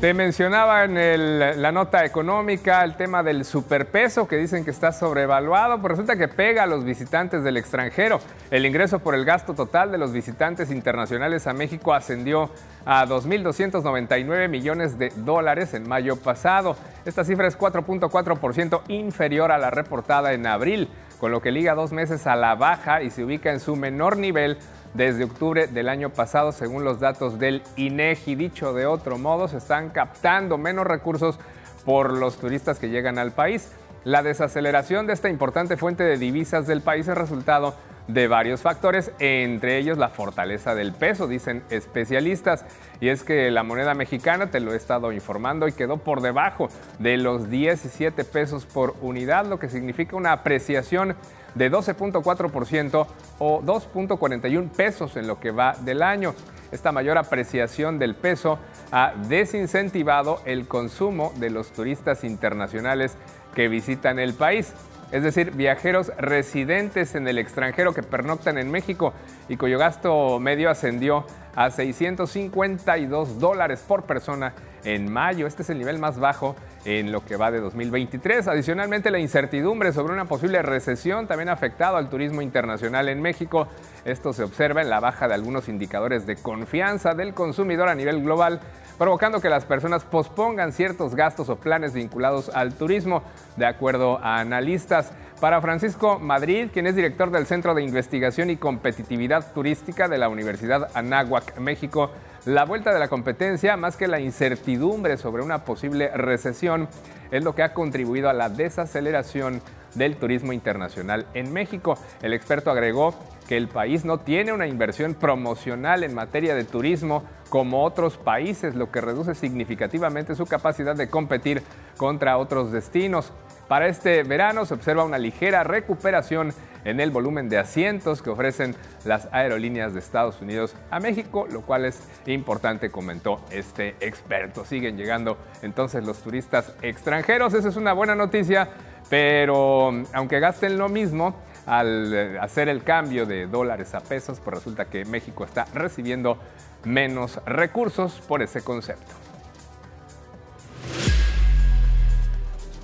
Te 0.00 0.14
mencionaba 0.14 0.84
en 0.84 1.60
la 1.60 1.72
nota 1.72 2.04
económica 2.04 2.84
el 2.84 2.94
tema 2.94 3.24
del 3.24 3.44
superpeso 3.44 4.28
que 4.28 4.36
dicen 4.36 4.64
que 4.64 4.70
está 4.70 4.92
sobrevaluado, 4.92 5.80
pues 5.80 5.90
resulta 5.90 6.14
que 6.14 6.28
pega 6.28 6.62
a 6.62 6.66
los 6.66 6.84
visitantes 6.84 7.42
del 7.42 7.56
extranjero. 7.56 8.20
El 8.52 8.64
ingreso 8.64 9.00
por 9.00 9.16
el 9.16 9.24
gasto 9.24 9.54
total 9.54 9.90
de 9.90 9.98
los 9.98 10.12
visitantes 10.12 10.70
internacionales 10.70 11.48
a 11.48 11.52
México 11.52 11.94
ascendió 11.94 12.48
a 12.86 13.06
2.299 13.06 14.48
millones 14.48 14.98
de 15.00 15.12
dólares 15.16 15.74
en 15.74 15.88
mayo 15.88 16.14
pasado. 16.14 16.76
Esta 17.04 17.24
cifra 17.24 17.48
es 17.48 17.58
4.4% 17.58 18.82
inferior 18.86 19.50
a 19.50 19.58
la 19.58 19.70
reportada 19.70 20.32
en 20.32 20.46
abril 20.46 20.88
con 21.18 21.32
lo 21.32 21.40
que 21.40 21.50
liga 21.50 21.74
dos 21.74 21.92
meses 21.92 22.26
a 22.26 22.36
la 22.36 22.54
baja 22.54 23.02
y 23.02 23.10
se 23.10 23.24
ubica 23.24 23.50
en 23.52 23.60
su 23.60 23.76
menor 23.76 24.16
nivel 24.16 24.58
desde 24.94 25.24
octubre 25.24 25.66
del 25.66 25.88
año 25.88 26.10
pasado, 26.10 26.52
según 26.52 26.84
los 26.84 27.00
datos 27.00 27.38
del 27.38 27.62
INEGI. 27.76 28.34
Dicho 28.34 28.72
de 28.72 28.86
otro 28.86 29.18
modo, 29.18 29.48
se 29.48 29.58
están 29.58 29.90
captando 29.90 30.58
menos 30.58 30.86
recursos 30.86 31.38
por 31.84 32.12
los 32.12 32.38
turistas 32.38 32.78
que 32.78 32.88
llegan 32.88 33.18
al 33.18 33.32
país. 33.32 33.72
La 34.04 34.22
desaceleración 34.22 35.06
de 35.06 35.12
esta 35.12 35.28
importante 35.28 35.76
fuente 35.76 36.04
de 36.04 36.18
divisas 36.18 36.66
del 36.66 36.80
país 36.80 37.08
es 37.08 37.16
resultado 37.16 37.74
de 38.08 38.26
varios 38.26 38.62
factores, 38.62 39.12
entre 39.18 39.78
ellos 39.78 39.98
la 39.98 40.08
fortaleza 40.08 40.74
del 40.74 40.92
peso, 40.92 41.28
dicen 41.28 41.62
especialistas. 41.70 42.64
Y 43.00 43.08
es 43.08 43.22
que 43.22 43.50
la 43.50 43.62
moneda 43.62 43.94
mexicana, 43.94 44.50
te 44.50 44.60
lo 44.60 44.72
he 44.72 44.76
estado 44.76 45.12
informando, 45.12 45.68
y 45.68 45.72
quedó 45.72 45.98
por 45.98 46.22
debajo 46.22 46.68
de 46.98 47.18
los 47.18 47.50
17 47.50 48.24
pesos 48.24 48.64
por 48.66 48.96
unidad, 49.02 49.46
lo 49.46 49.58
que 49.58 49.68
significa 49.68 50.16
una 50.16 50.32
apreciación 50.32 51.14
de 51.54 51.70
12.4% 51.70 53.06
o 53.38 53.62
2.41 53.62 54.70
pesos 54.70 55.16
en 55.16 55.26
lo 55.26 55.38
que 55.38 55.50
va 55.50 55.74
del 55.74 56.02
año. 56.02 56.34
Esta 56.72 56.92
mayor 56.92 57.16
apreciación 57.16 57.98
del 57.98 58.14
peso 58.14 58.58
ha 58.90 59.14
desincentivado 59.28 60.40
el 60.44 60.66
consumo 60.66 61.32
de 61.36 61.50
los 61.50 61.72
turistas 61.72 62.24
internacionales 62.24 63.16
que 63.54 63.68
visitan 63.68 64.18
el 64.18 64.34
país 64.34 64.74
es 65.10 65.22
decir, 65.22 65.52
viajeros 65.52 66.12
residentes 66.18 67.14
en 67.14 67.26
el 67.28 67.38
extranjero 67.38 67.94
que 67.94 68.02
pernoctan 68.02 68.58
en 68.58 68.70
México 68.70 69.14
y 69.48 69.56
cuyo 69.56 69.78
gasto 69.78 70.38
medio 70.38 70.68
ascendió 70.70 71.24
a 71.54 71.70
652 71.70 73.40
dólares 73.40 73.82
por 73.86 74.04
persona 74.04 74.52
en 74.84 75.10
mayo. 75.10 75.46
Este 75.46 75.62
es 75.62 75.70
el 75.70 75.78
nivel 75.78 75.98
más 75.98 76.18
bajo 76.18 76.54
en 76.84 77.10
lo 77.10 77.24
que 77.24 77.36
va 77.36 77.50
de 77.50 77.60
2023. 77.60 78.48
Adicionalmente, 78.48 79.10
la 79.10 79.18
incertidumbre 79.18 79.92
sobre 79.92 80.12
una 80.12 80.26
posible 80.26 80.62
recesión 80.62 81.26
también 81.26 81.48
ha 81.48 81.52
afectado 81.52 81.96
al 81.96 82.08
turismo 82.10 82.42
internacional 82.42 83.08
en 83.08 83.20
México. 83.20 83.66
Esto 84.04 84.32
se 84.32 84.44
observa 84.44 84.82
en 84.82 84.90
la 84.90 85.00
baja 85.00 85.26
de 85.26 85.34
algunos 85.34 85.68
indicadores 85.68 86.26
de 86.26 86.36
confianza 86.36 87.14
del 87.14 87.34
consumidor 87.34 87.88
a 87.88 87.94
nivel 87.94 88.22
global 88.22 88.60
provocando 88.98 89.40
que 89.40 89.48
las 89.48 89.64
personas 89.64 90.04
pospongan 90.04 90.72
ciertos 90.72 91.14
gastos 91.14 91.48
o 91.48 91.56
planes 91.56 91.92
vinculados 91.94 92.50
al 92.50 92.74
turismo, 92.74 93.22
de 93.56 93.66
acuerdo 93.66 94.18
a 94.18 94.40
analistas. 94.40 95.12
Para 95.40 95.60
Francisco 95.60 96.18
Madrid, 96.18 96.68
quien 96.72 96.88
es 96.88 96.96
director 96.96 97.30
del 97.30 97.46
Centro 97.46 97.72
de 97.74 97.82
Investigación 97.82 98.50
y 98.50 98.56
Competitividad 98.56 99.52
Turística 99.52 100.08
de 100.08 100.18
la 100.18 100.28
Universidad 100.28 100.90
Anáhuac, 100.94 101.58
México, 101.58 102.10
la 102.44 102.64
vuelta 102.64 102.92
de 102.92 102.98
la 102.98 103.08
competencia, 103.08 103.76
más 103.76 103.96
que 103.96 104.08
la 104.08 104.18
incertidumbre 104.18 105.16
sobre 105.16 105.42
una 105.42 105.64
posible 105.64 106.08
recesión, 106.08 106.88
es 107.30 107.44
lo 107.44 107.54
que 107.54 107.62
ha 107.62 107.72
contribuido 107.72 108.28
a 108.28 108.32
la 108.32 108.48
desaceleración 108.48 109.62
del 109.94 110.16
turismo 110.16 110.52
internacional 110.52 111.26
en 111.34 111.52
México. 111.52 111.96
El 112.20 112.32
experto 112.32 112.70
agregó 112.70 113.14
que 113.48 113.56
el 113.56 113.66
país 113.66 114.04
no 114.04 114.18
tiene 114.18 114.52
una 114.52 114.66
inversión 114.66 115.14
promocional 115.14 116.04
en 116.04 116.14
materia 116.14 116.54
de 116.54 116.64
turismo 116.64 117.24
como 117.48 117.82
otros 117.82 118.18
países, 118.18 118.74
lo 118.74 118.92
que 118.92 119.00
reduce 119.00 119.34
significativamente 119.34 120.34
su 120.34 120.44
capacidad 120.44 120.94
de 120.94 121.08
competir 121.08 121.62
contra 121.96 122.36
otros 122.36 122.70
destinos. 122.70 123.32
Para 123.66 123.88
este 123.88 124.22
verano 124.22 124.66
se 124.66 124.74
observa 124.74 125.04
una 125.04 125.18
ligera 125.18 125.64
recuperación 125.64 126.52
en 126.84 127.00
el 127.00 127.10
volumen 127.10 127.48
de 127.48 127.58
asientos 127.58 128.22
que 128.22 128.30
ofrecen 128.30 128.74
las 129.04 129.28
aerolíneas 129.32 129.94
de 129.94 130.00
Estados 130.00 130.40
Unidos 130.40 130.74
a 130.90 131.00
México, 131.00 131.46
lo 131.50 131.62
cual 131.62 131.86
es 131.86 132.00
importante, 132.26 132.90
comentó 132.90 133.40
este 133.50 133.96
experto. 134.00 134.64
Siguen 134.64 134.96
llegando 134.96 135.38
entonces 135.62 136.04
los 136.04 136.18
turistas 136.18 136.74
extranjeros, 136.82 137.54
esa 137.54 137.68
es 137.68 137.76
una 137.76 137.94
buena 137.94 138.14
noticia, 138.14 138.68
pero 139.08 139.90
aunque 140.12 140.38
gasten 140.38 140.78
lo 140.78 140.88
mismo, 140.88 141.34
al 141.68 142.14
eh, 142.14 142.38
hacer 142.40 142.68
el 142.68 142.82
cambio 142.82 143.26
de 143.26 143.46
dólares 143.46 143.94
a 143.94 144.00
pesos, 144.00 144.40
pues 144.42 144.56
resulta 144.56 144.86
que 144.86 145.04
México 145.04 145.44
está 145.44 145.66
recibiendo 145.74 146.38
menos 146.84 147.40
recursos 147.44 148.20
por 148.26 148.42
ese 148.42 148.62
concepto. 148.62 149.27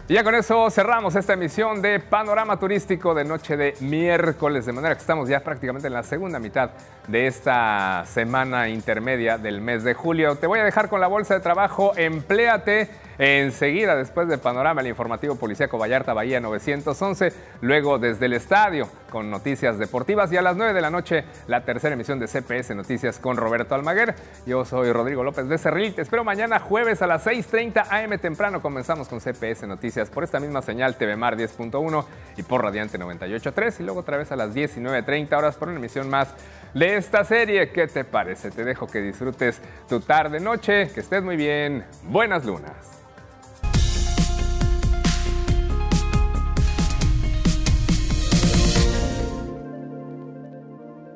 Y 0.06 0.12
ya 0.14 0.22
con 0.22 0.34
eso 0.34 0.68
cerramos 0.70 1.16
esta 1.16 1.32
emisión 1.32 1.80
de 1.80 1.98
Panorama 1.98 2.58
Turístico 2.58 3.14
de 3.14 3.24
noche 3.24 3.56
de 3.56 3.74
miércoles, 3.80 4.66
de 4.66 4.72
manera 4.72 4.94
que 4.94 5.00
estamos 5.00 5.30
ya 5.30 5.40
prácticamente 5.40 5.86
en 5.86 5.94
la 5.94 6.02
segunda 6.02 6.38
mitad 6.38 6.72
de 7.08 7.26
esta 7.26 8.04
semana 8.06 8.68
intermedia 8.68 9.38
del 9.38 9.62
mes 9.62 9.82
de 9.82 9.94
julio. 9.94 10.36
Te 10.36 10.46
voy 10.46 10.58
a 10.58 10.64
dejar 10.64 10.90
con 10.90 11.00
la 11.00 11.06
bolsa 11.06 11.32
de 11.32 11.40
trabajo, 11.40 11.92
empléate 11.96 12.90
Enseguida, 13.18 13.94
después 13.94 14.28
del 14.28 14.40
panorama, 14.40 14.80
el 14.80 14.88
informativo 14.88 15.36
policíaco 15.36 15.78
Vallarta 15.78 16.14
Bahía 16.14 16.40
911, 16.40 17.32
luego 17.60 17.98
desde 17.98 18.26
el 18.26 18.32
estadio 18.32 18.88
con 19.14 19.30
noticias 19.30 19.78
deportivas 19.78 20.32
y 20.32 20.36
a 20.36 20.42
las 20.42 20.56
9 20.56 20.72
de 20.72 20.80
la 20.80 20.90
noche 20.90 21.22
la 21.46 21.64
tercera 21.64 21.94
emisión 21.94 22.18
de 22.18 22.26
CPS 22.26 22.74
Noticias 22.74 23.20
con 23.20 23.36
Roberto 23.36 23.76
Almaguer. 23.76 24.16
Yo 24.44 24.64
soy 24.64 24.90
Rodrigo 24.90 25.22
López 25.22 25.48
de 25.48 25.56
Cerril, 25.56 25.94
te 25.94 26.02
espero 26.02 26.24
mañana 26.24 26.58
jueves 26.58 27.00
a 27.00 27.06
las 27.06 27.24
6.30 27.24 27.86
am 27.90 28.18
temprano. 28.18 28.60
Comenzamos 28.60 29.06
con 29.06 29.20
CPS 29.20 29.68
Noticias 29.68 30.10
por 30.10 30.24
esta 30.24 30.40
misma 30.40 30.62
señal 30.62 30.96
TV 30.96 31.14
Mar 31.14 31.36
10.1 31.36 32.04
y 32.38 32.42
por 32.42 32.64
Radiante 32.64 32.98
98.3 32.98 33.76
y 33.78 33.82
luego 33.84 34.00
otra 34.00 34.16
vez 34.16 34.32
a 34.32 34.36
las 34.36 34.52
19.30 34.52 35.38
horas 35.38 35.54
por 35.54 35.68
una 35.68 35.78
emisión 35.78 36.10
más 36.10 36.34
de 36.74 36.96
esta 36.96 37.22
serie. 37.22 37.70
¿Qué 37.70 37.86
te 37.86 38.02
parece? 38.02 38.50
Te 38.50 38.64
dejo 38.64 38.88
que 38.88 39.00
disfrutes 39.00 39.62
tu 39.88 40.00
tarde, 40.00 40.40
noche, 40.40 40.90
que 40.92 40.98
estés 40.98 41.22
muy 41.22 41.36
bien. 41.36 41.84
Buenas 42.02 42.44
lunas. 42.44 43.03